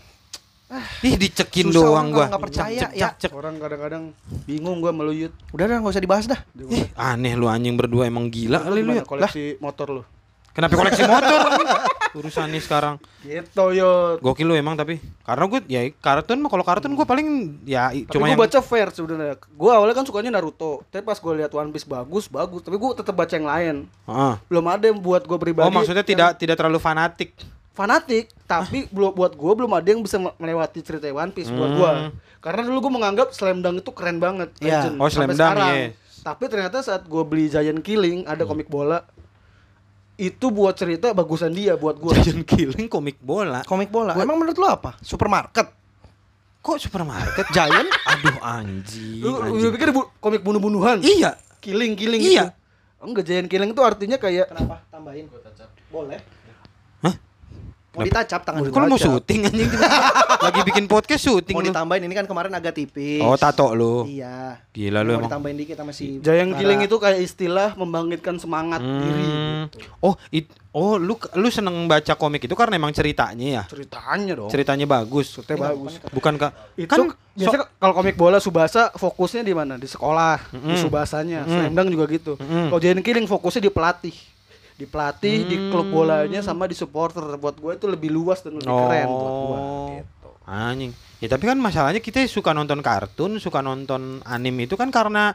[1.05, 2.25] Ih dicekin Susah doang gua.
[2.25, 3.09] kalau nggak percaya, Cek, ya.
[3.13, 3.31] cek, cek.
[3.37, 4.03] Orang kadang-kadang
[4.49, 5.29] bingung gua meluyut.
[5.53, 6.41] Udah dah nggak usah dibahas dah.
[6.57, 9.05] Ih, aneh lu anjing berdua emang gila kali lu ya.
[9.05, 10.03] koleksi motor lu?
[10.55, 11.39] Kenapa koleksi motor?
[12.17, 12.95] Urusannya sekarang.
[13.27, 14.23] Gitu yot.
[14.23, 15.03] Gokil lu emang tapi.
[15.27, 17.27] Karena gue ya kartun mah kalau kartun gue paling
[17.67, 19.35] ya Tapi cuma gue yang baca fair sebenarnya.
[19.51, 20.81] Gue awalnya kan sukanya Naruto.
[20.87, 22.63] Tapi pas gue lihat One Piece bagus, bagus.
[22.63, 23.75] Tapi gue tetap baca yang lain.
[24.07, 24.33] Heeh.
[24.47, 25.67] Belum ada yang buat gue pribadi.
[25.67, 27.35] Oh maksudnya yang tidak tidak terlalu fanatik.
[27.75, 28.31] Fanatik.
[28.41, 31.91] Tapi belum buat gue belum ada yang bisa me- melewati cerita One Piece buat gue.
[31.91, 32.09] Hmm.
[32.39, 34.49] Karena dulu gue menganggap Slam Dunk itu keren banget.
[34.57, 34.87] Iya.
[34.87, 35.75] legend, Oh, Slam sampai Dunk, sekarang.
[35.75, 35.87] iya.
[36.17, 39.03] Tapi ternyata saat gue beli Giant Killing ada komik bola.
[40.15, 42.13] Itu buat cerita bagusan dia buat gue.
[42.17, 43.61] Giant Killing komik bola.
[43.61, 44.15] Komik bola.
[44.15, 44.95] Emang menurut lu apa?
[44.99, 45.67] Supermarket.
[46.61, 47.45] Kok supermarket?
[47.51, 47.89] Giant?
[48.09, 49.19] Aduh anjing.
[49.19, 49.71] Lu, lu anjing.
[49.71, 50.97] pikir bu- komik bunuh-bunuhan?
[50.99, 51.35] Iya.
[51.59, 52.29] Killing, killing Iya.
[52.47, 52.63] gitu.
[53.01, 54.81] Enggak, Giant Killing itu artinya kayak Kenapa?
[54.87, 55.25] Tambahin.
[55.87, 56.17] Boleh.
[57.95, 59.71] Mau ditacap tangan Kok lu mau syuting anjing?
[60.37, 61.71] Lagi bikin podcast syuting Mau lu.
[61.71, 63.23] ditambahin ini kan kemarin agak tipis.
[63.23, 64.03] Oh, tato lu.
[64.05, 64.59] Iya.
[64.69, 65.31] Gila lu Mau emang.
[65.31, 66.59] ditambahin dikit sama si Giant Bara.
[66.59, 69.25] Killing itu kayak istilah membangkitkan semangat diri.
[69.25, 69.63] Hmm.
[69.65, 69.87] gitu.
[69.97, 73.63] Oh, it, oh lu lu seneng baca komik itu karena emang ceritanya ya.
[73.65, 74.49] Ceritanya dong.
[74.51, 75.27] Ceritanya bagus.
[75.33, 75.93] Ceritanya bagus.
[76.11, 76.51] Bukan kak?
[76.75, 76.99] Itu Kan
[77.33, 79.75] biasanya kalau komik bola Subasa fokusnya di mana?
[79.75, 80.77] Di sekolah, di Mm-mm.
[80.77, 81.47] Subasanya.
[81.47, 81.55] Mm-mm.
[81.63, 82.33] Slam Dunk juga gitu.
[82.35, 82.69] Mm-mm.
[82.69, 84.15] Kalau Giant Killing fokusnya di pelatih.
[84.75, 85.95] Di pelatih, di klub Hmm.
[85.95, 87.23] bolanya sama di supporter.
[87.35, 89.57] Buat gue itu lebih luas dan lebih keren buat gue.
[89.57, 89.87] Oh.
[89.95, 90.27] Gitu.
[90.43, 90.91] Anjing.
[91.17, 95.31] Ya tapi kan masalahnya kita suka nonton kartun, suka nonton anime itu kan karena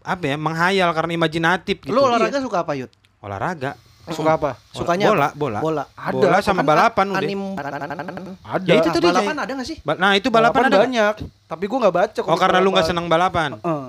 [0.00, 0.36] apa ya?
[0.40, 1.92] Menghayal karena imajinatif gitu.
[1.92, 2.88] Lu olahraga suka apa, Yud?
[3.20, 3.76] Olahraga.
[4.08, 4.56] Suka apa?
[4.72, 5.36] Sukanya bola, apa?
[5.36, 5.58] bola.
[5.60, 5.84] Bola.
[5.92, 6.16] Ada.
[6.16, 7.20] Bola sama Kan balapan udah.
[7.20, 7.40] Anim
[8.40, 8.64] Ada.
[8.64, 9.76] Ya itu tadi, balapan ada gak sih?
[9.84, 10.84] Ba- Nah, itu balapan, ada nggak?
[10.88, 11.14] banyak.
[11.44, 12.20] Tapi gue nggak baca.
[12.24, 12.88] Oh, karena lu nggak balapan.
[12.88, 13.50] seneng balapan.
[13.60, 13.88] Heeh.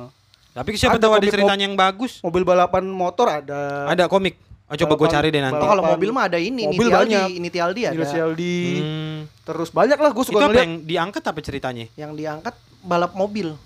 [0.49, 2.19] Tapi siapa Ada tahu ada ceritanya yang bagus.
[2.19, 3.88] Mobil balapan motor ada.
[3.88, 4.36] Ada komik.
[4.70, 5.57] Oh, coba gue cari deh nanti.
[5.57, 7.28] Oh, kalau mobil mah ada ini, Mobil Nitialdi, banyak.
[7.39, 7.95] Nitialdi ada.
[7.95, 8.57] Inisialdi.
[8.78, 9.20] Hmm.
[9.41, 11.86] Terus banyak lah gue Itu suka apa ngeliat yang diangkat apa ceritanya?
[11.95, 13.57] Yang diangkat balap mobil,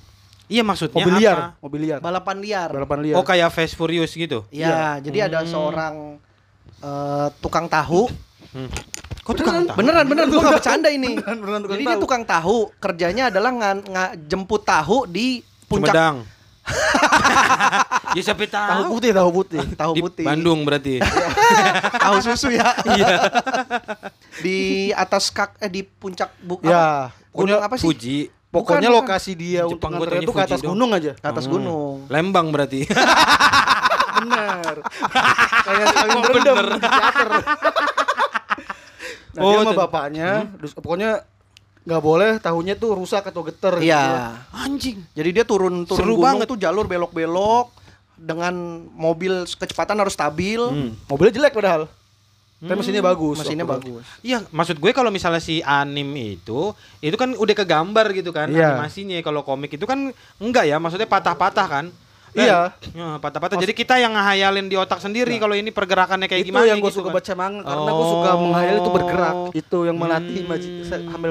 [0.45, 1.19] Iya maksudnya mobil apa?
[1.19, 1.99] liar, mobil liar.
[1.99, 2.69] balapan liar.
[2.69, 3.15] Balapan liar.
[3.15, 4.47] Oh kayak Fast Furious gitu.
[4.49, 5.49] Ya, jadi ada Hmm.
[5.49, 5.95] seorang
[6.79, 8.07] eh, tukang tahu
[8.49, 8.69] Hmm.
[9.19, 9.75] Kok tukang tahu?
[9.75, 11.15] Beneran beneran gua gak bercanda ini.
[11.17, 12.03] Beneran, beneran tukang Jadi dia tahu.
[12.03, 16.15] tukang tahu, kerjanya adalah ngan, nga- jemput tahu di puncak Sumedang.
[18.13, 18.69] Ya siapa tahu.
[18.69, 19.59] Tahu putih, tahu putih.
[19.73, 20.25] tahu Di putih.
[20.25, 20.99] Bandung berarti.
[22.03, 22.71] tahu susu ya.
[22.87, 23.07] Iya.
[24.39, 24.57] di
[24.91, 27.15] atas kak eh di puncak bu Ya, apa?
[27.31, 27.85] gunung apa sih?
[27.85, 28.19] Fuji.
[28.49, 30.77] pokoknya Bukan, lokasi dia untuk Jepang taunya itu ke atas dong.
[30.77, 31.11] gunung aja.
[31.15, 31.53] Ke atas Hmm.
[31.53, 31.95] gunung.
[32.05, 32.85] Lembang berarti.
[34.19, 34.75] Bener.
[35.63, 36.67] Kayak saling Oh, berendam bener.
[36.69, 37.29] di teater.
[39.33, 41.25] nah, Oh, dia sama ten- bapaknya, dus- pokoknya
[41.83, 43.75] nggak boleh tahunya tuh rusak atau geter.
[43.77, 43.87] gitu.
[43.87, 44.39] Iya.
[44.49, 45.03] Anjing.
[45.11, 46.47] Jadi dia turun turun Seru gunung banget.
[46.47, 47.75] tuh jalur belok-belok
[48.15, 48.55] dengan
[48.89, 50.59] mobil kecepatan harus stabil.
[50.59, 50.95] Hmm.
[51.05, 51.91] Mobilnya jelek padahal.
[52.63, 53.35] Tapi mesinnya bagus.
[53.37, 54.07] Mesinnya bagus.
[54.23, 58.79] Iya, maksud gue kalau misalnya si anim itu, itu kan udah kegambar gitu kan Iya.
[58.79, 59.19] animasinya.
[59.19, 59.99] Kalau komik itu kan
[60.39, 61.85] enggak ya, maksudnya patah-patah kan.
[62.33, 62.73] Iya.
[62.91, 63.55] Ya, patah-patah.
[63.55, 66.89] Jadi kita yang ngehayalin di otak sendiri kalau ini pergerakannya kayak itu gimana yang gue
[66.89, 67.17] gitu suka kan.
[67.17, 68.39] baca manga karena gue suka Oh.
[68.39, 69.35] menghayal itu bergerak.
[69.53, 70.45] Itu yang melatih Hmm.
[70.47, 70.67] imaji,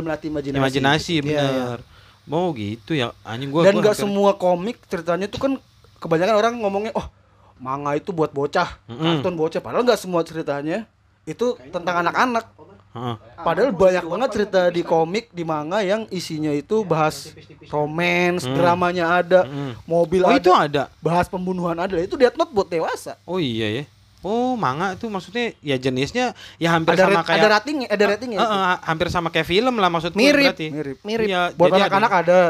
[0.01, 0.59] melatih imajinasi.
[0.59, 1.79] Imajinasi Iya, bener.
[2.23, 5.53] Mau gitu ya, anjing gua Dan nggak hampir- semua komik ceritanya tuh kan
[5.99, 7.11] kebanyakan orang ngomongnya oh
[7.59, 9.23] manga itu buat bocah, Mm-mm.
[9.23, 9.59] kartun bocah.
[9.59, 10.87] Padahal nggak semua ceritanya
[11.25, 12.45] itu tentang anak-anak.
[12.93, 13.17] Heeh.
[13.39, 17.33] Padahal banyak banget cerita di komik di manga yang isinya itu bahas
[17.67, 19.73] romance, dramanya ada, Mm.
[19.83, 20.83] mobil Oh, ada, itu ada.
[20.99, 21.97] bahas pembunuhan ada.
[21.97, 23.17] Itu Death Note buat dewasa.
[23.23, 23.85] Oh iya ya.
[24.21, 28.05] Oh, manga tuh maksudnya ya jenisnya ya hampir Ada sama rat- kayak ada ratingnya, ada
[28.07, 28.39] ratingnya.
[28.39, 30.47] Eh, eh, hampir sama kayak film lah maksud gue Mirip.
[30.47, 30.67] berarti.
[30.69, 30.97] Mirip.
[31.03, 31.27] Mirip.
[31.27, 32.41] Iya, Buat anak-anak ada.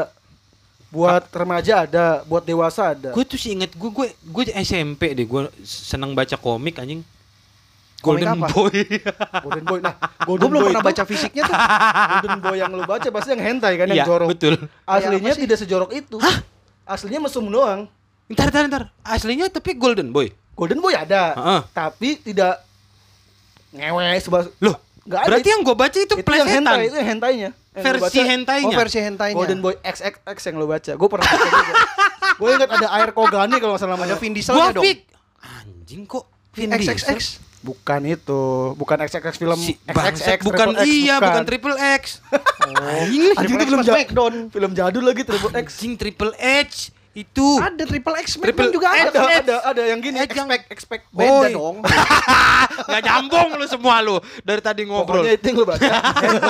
[0.91, 3.09] Buat remaja ada, buat dewasa ada.
[3.09, 7.01] Gue tuh sih inget gue gue gue SMP deh gue seneng baca komik anjing.
[8.03, 8.47] Golden apa?
[8.51, 8.77] Boy.
[9.47, 9.79] Golden Boy.
[9.79, 11.55] Nah, Gue Golden belum Boy pernah itu- baca fisiknya tuh.
[11.55, 14.27] Golden Boy yang lu baca pasti yang hentai kan yang jorok.
[14.29, 14.53] betul.
[14.83, 15.41] Aslinya sih?
[15.41, 16.17] tidak sejorok itu.
[16.83, 17.87] Aslinya mesum doang.
[18.27, 18.83] Ntar, ntar, ntar.
[19.01, 20.35] Aslinya tapi Golden Boy.
[20.53, 21.61] Golden Boy ada, Heeh.
[21.71, 22.61] tapi tidak
[23.71, 25.27] ngewe sebab Loh, Nggak ada.
[25.27, 27.49] berarti yang gue baca itu, itu yang hentai, itu yang hentainya.
[27.73, 28.67] Yang Versi baca, hentainya.
[28.69, 29.33] Oh, versi hentainya.
[29.35, 30.91] Golden Boy XXX yang lu baca.
[30.93, 31.73] Gue pernah baca juga.
[32.39, 34.15] Gue ingat ada air Kogani kalau nggak salah namanya.
[34.17, 34.85] Vin Diesel Gua dong.
[35.41, 36.93] Anjing kok Vin Diesel?
[36.93, 37.21] XXX.
[37.63, 38.43] Bukan itu,
[38.75, 42.03] bukan XXX film Si XXX bangsat, bukan X, iya, bukan Triple X.
[42.59, 44.33] Anjing, Anjing itu X film pas ja- Smackdown.
[44.49, 45.67] Film jadul lagi Triple X.
[45.73, 47.47] Anjing Triple H itu.
[47.55, 49.05] Ada Triple X Triple juga X.
[49.07, 49.19] ada.
[49.21, 51.03] Ada, ada, ada yang gini, yang- expect, expect.
[51.09, 51.79] Beda dong.
[52.89, 55.21] Nggak nyambung lu semua lu dari tadi ngobrol.
[55.21, 55.87] Pokoknya itu lu baca.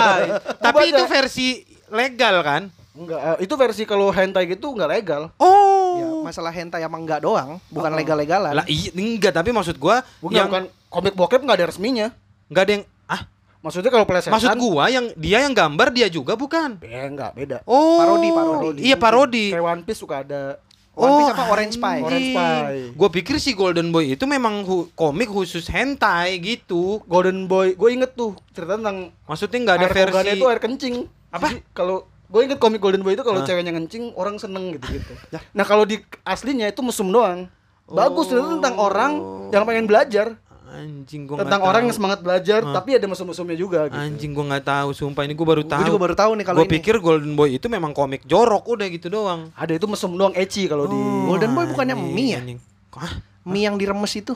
[0.66, 0.90] Tapi baca.
[0.90, 1.48] itu versi
[1.90, 2.64] legal kan?
[2.94, 5.22] Enggak, eh, itu versi kalau hentai gitu enggak legal.
[5.38, 5.94] Oh.
[5.94, 7.98] Ya, masalah hentai emang enggak doang, bukan Oh.
[7.98, 8.54] legal-legalan.
[8.54, 12.08] Lah iya enggak, tapi maksud gua Bukan, yang bukan komik bokep enggak ada resminya.
[12.46, 13.22] enggak ada yang ah,
[13.60, 16.84] Maksudnya kalau plesetan maksud gua yang dia yang gambar dia juga bukan.
[16.84, 17.58] Ya enggak, beda.
[17.64, 17.96] Oh.
[17.98, 18.82] Parodi, parodi.
[18.84, 19.46] Iya, parodi.
[19.50, 20.60] Kayak One Piece suka ada.
[20.94, 21.44] One Piece apa?
[21.48, 22.02] Orange Pie?
[22.04, 22.92] Orange Pie.
[22.94, 27.02] Gua pikir si Golden Boy itu memang hu- komik khusus hentai gitu.
[27.04, 30.96] Golden Boy, gue inget tuh cerita tentang Maksudnya nggak ada air versi itu air kencing.
[31.32, 31.48] Apa?
[31.72, 35.14] Kalau gue inget komik Golden Boy itu kalau ceweknya ngencing orang seneng gitu gitu.
[35.58, 37.48] Nah kalau di aslinya itu mesum doang.
[37.84, 38.38] Bagus Oh.
[38.38, 39.12] itu tentang orang
[39.50, 40.36] yang pengen belajar
[40.74, 41.88] anjing gua tentang orang tahu.
[41.88, 42.74] yang semangat belajar Hah?
[42.74, 43.96] tapi ada mesum-mesumnya juga gitu.
[43.96, 45.80] Anjing gua nggak tahu, sumpah ini gua baru tahu.
[45.80, 46.74] Gue juga baru tahu nih kalau Gua ini.
[46.76, 49.54] pikir Golden Boy itu memang komik jorok udah gitu doang.
[49.54, 50.98] Ada itu mesum doang eci kalau di
[51.30, 52.40] Golden Boy bukannya anjing, mie ya?
[52.42, 52.60] anjing.
[52.94, 53.14] Hah?
[53.46, 54.34] Mie yang diremes itu.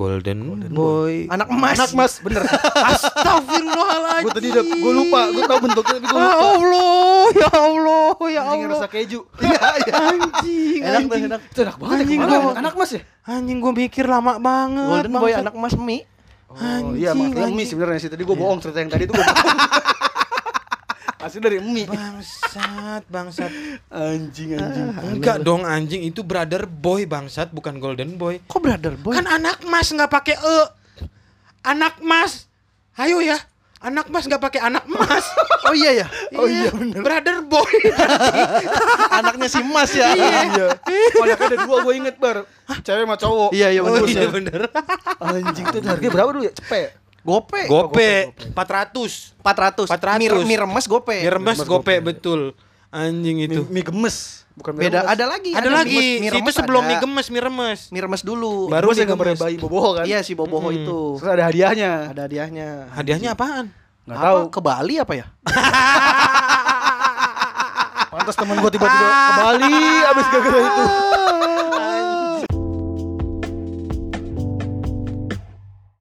[0.00, 0.38] Golden,
[0.70, 1.28] Boy.
[1.28, 1.76] Anak emas.
[1.76, 2.40] Anak Mas, bener.
[2.90, 4.22] Astagfirullahaladzim.
[4.22, 6.40] gue tadi udah gue lupa, gue tahu bentuknya tapi gue Ya lupa.
[6.40, 8.78] Allah, ya Allah, ya Anjing Allah.
[8.78, 9.20] rasa keju.
[9.36, 9.92] Iya, iya.
[10.10, 11.22] Anjing, Enak anjing.
[11.28, 11.40] enak.
[11.46, 12.40] Itu enak banget Anjing, ya ke mana?
[12.40, 13.00] gua- Anak Mas ya?
[13.22, 14.88] Anjing gua mikir lama banget.
[15.04, 16.08] Golden Boy anak emas mie.
[16.48, 16.56] Oh,
[16.92, 17.68] iya, Anjing, makanya mie anjing.
[17.68, 18.08] sebenarnya sih.
[18.08, 19.99] Tadi gue bohong cerita yang tadi itu gue bohong.
[21.20, 21.84] Asli dari mie.
[21.84, 23.52] Bangsat, bangsat.
[23.92, 24.88] Anjing, anjing.
[25.20, 28.40] Enggak dong anjing itu brother boy bangsat bukan golden boy.
[28.48, 29.12] Kok brother boy?
[29.12, 30.58] Kan anak mas nggak pakai e.
[31.60, 32.48] Anak mas.
[32.96, 33.36] Ayo ya.
[33.84, 35.24] Anak mas nggak pakai anak mas.
[35.70, 36.06] Oh iya ya.
[36.34, 36.98] Oh iya, bener.
[36.98, 37.72] Brother boy.
[39.22, 40.10] Anaknya si Mas ya.
[40.18, 40.66] Iya.
[41.20, 42.42] Oh, anaknya ada dua gue inget bar.
[42.82, 43.50] Cewek sama cowok.
[43.54, 44.08] Iya, iya, oh bener.
[44.08, 44.60] iya bener.
[45.20, 46.52] Anjing itu harganya berapa dulu ya?
[46.56, 46.90] Cepet.
[47.20, 47.60] Gope.
[47.66, 49.38] Gope 400.
[49.38, 49.86] 400.
[49.86, 50.18] 400.
[50.18, 51.14] Mie, mie remes gope.
[51.14, 51.94] Mie remes gope gope.
[52.02, 52.40] betul.
[52.88, 53.62] Anjing Mie, itu.
[53.66, 54.38] mie gemes.
[54.52, 55.10] Bukan mie Beda, remes.
[55.10, 55.50] ada lagi.
[55.50, 55.94] Ada mie lagi.
[55.94, 56.86] remes- mie itu remes sebelum ada.
[56.86, 57.78] mie gemes, mie remes.
[57.88, 58.52] Mie remes dulu.
[58.66, 60.04] Baru sih mie gambarnya bayi boboho kan.
[60.04, 60.76] Iya si Boboho Hmm.
[60.76, 60.98] itu.
[61.16, 61.90] Terus ada hadiahnya.
[62.08, 62.68] Ada hadiahnya.
[62.90, 63.64] Hadiahnya apaan?
[64.02, 64.26] Nggak Apa?
[64.26, 64.38] tahu.
[64.48, 65.26] Ke Bali apa ya?
[68.10, 70.82] Pantas temen gue tiba-tiba ke Bali abis gara-gara itu.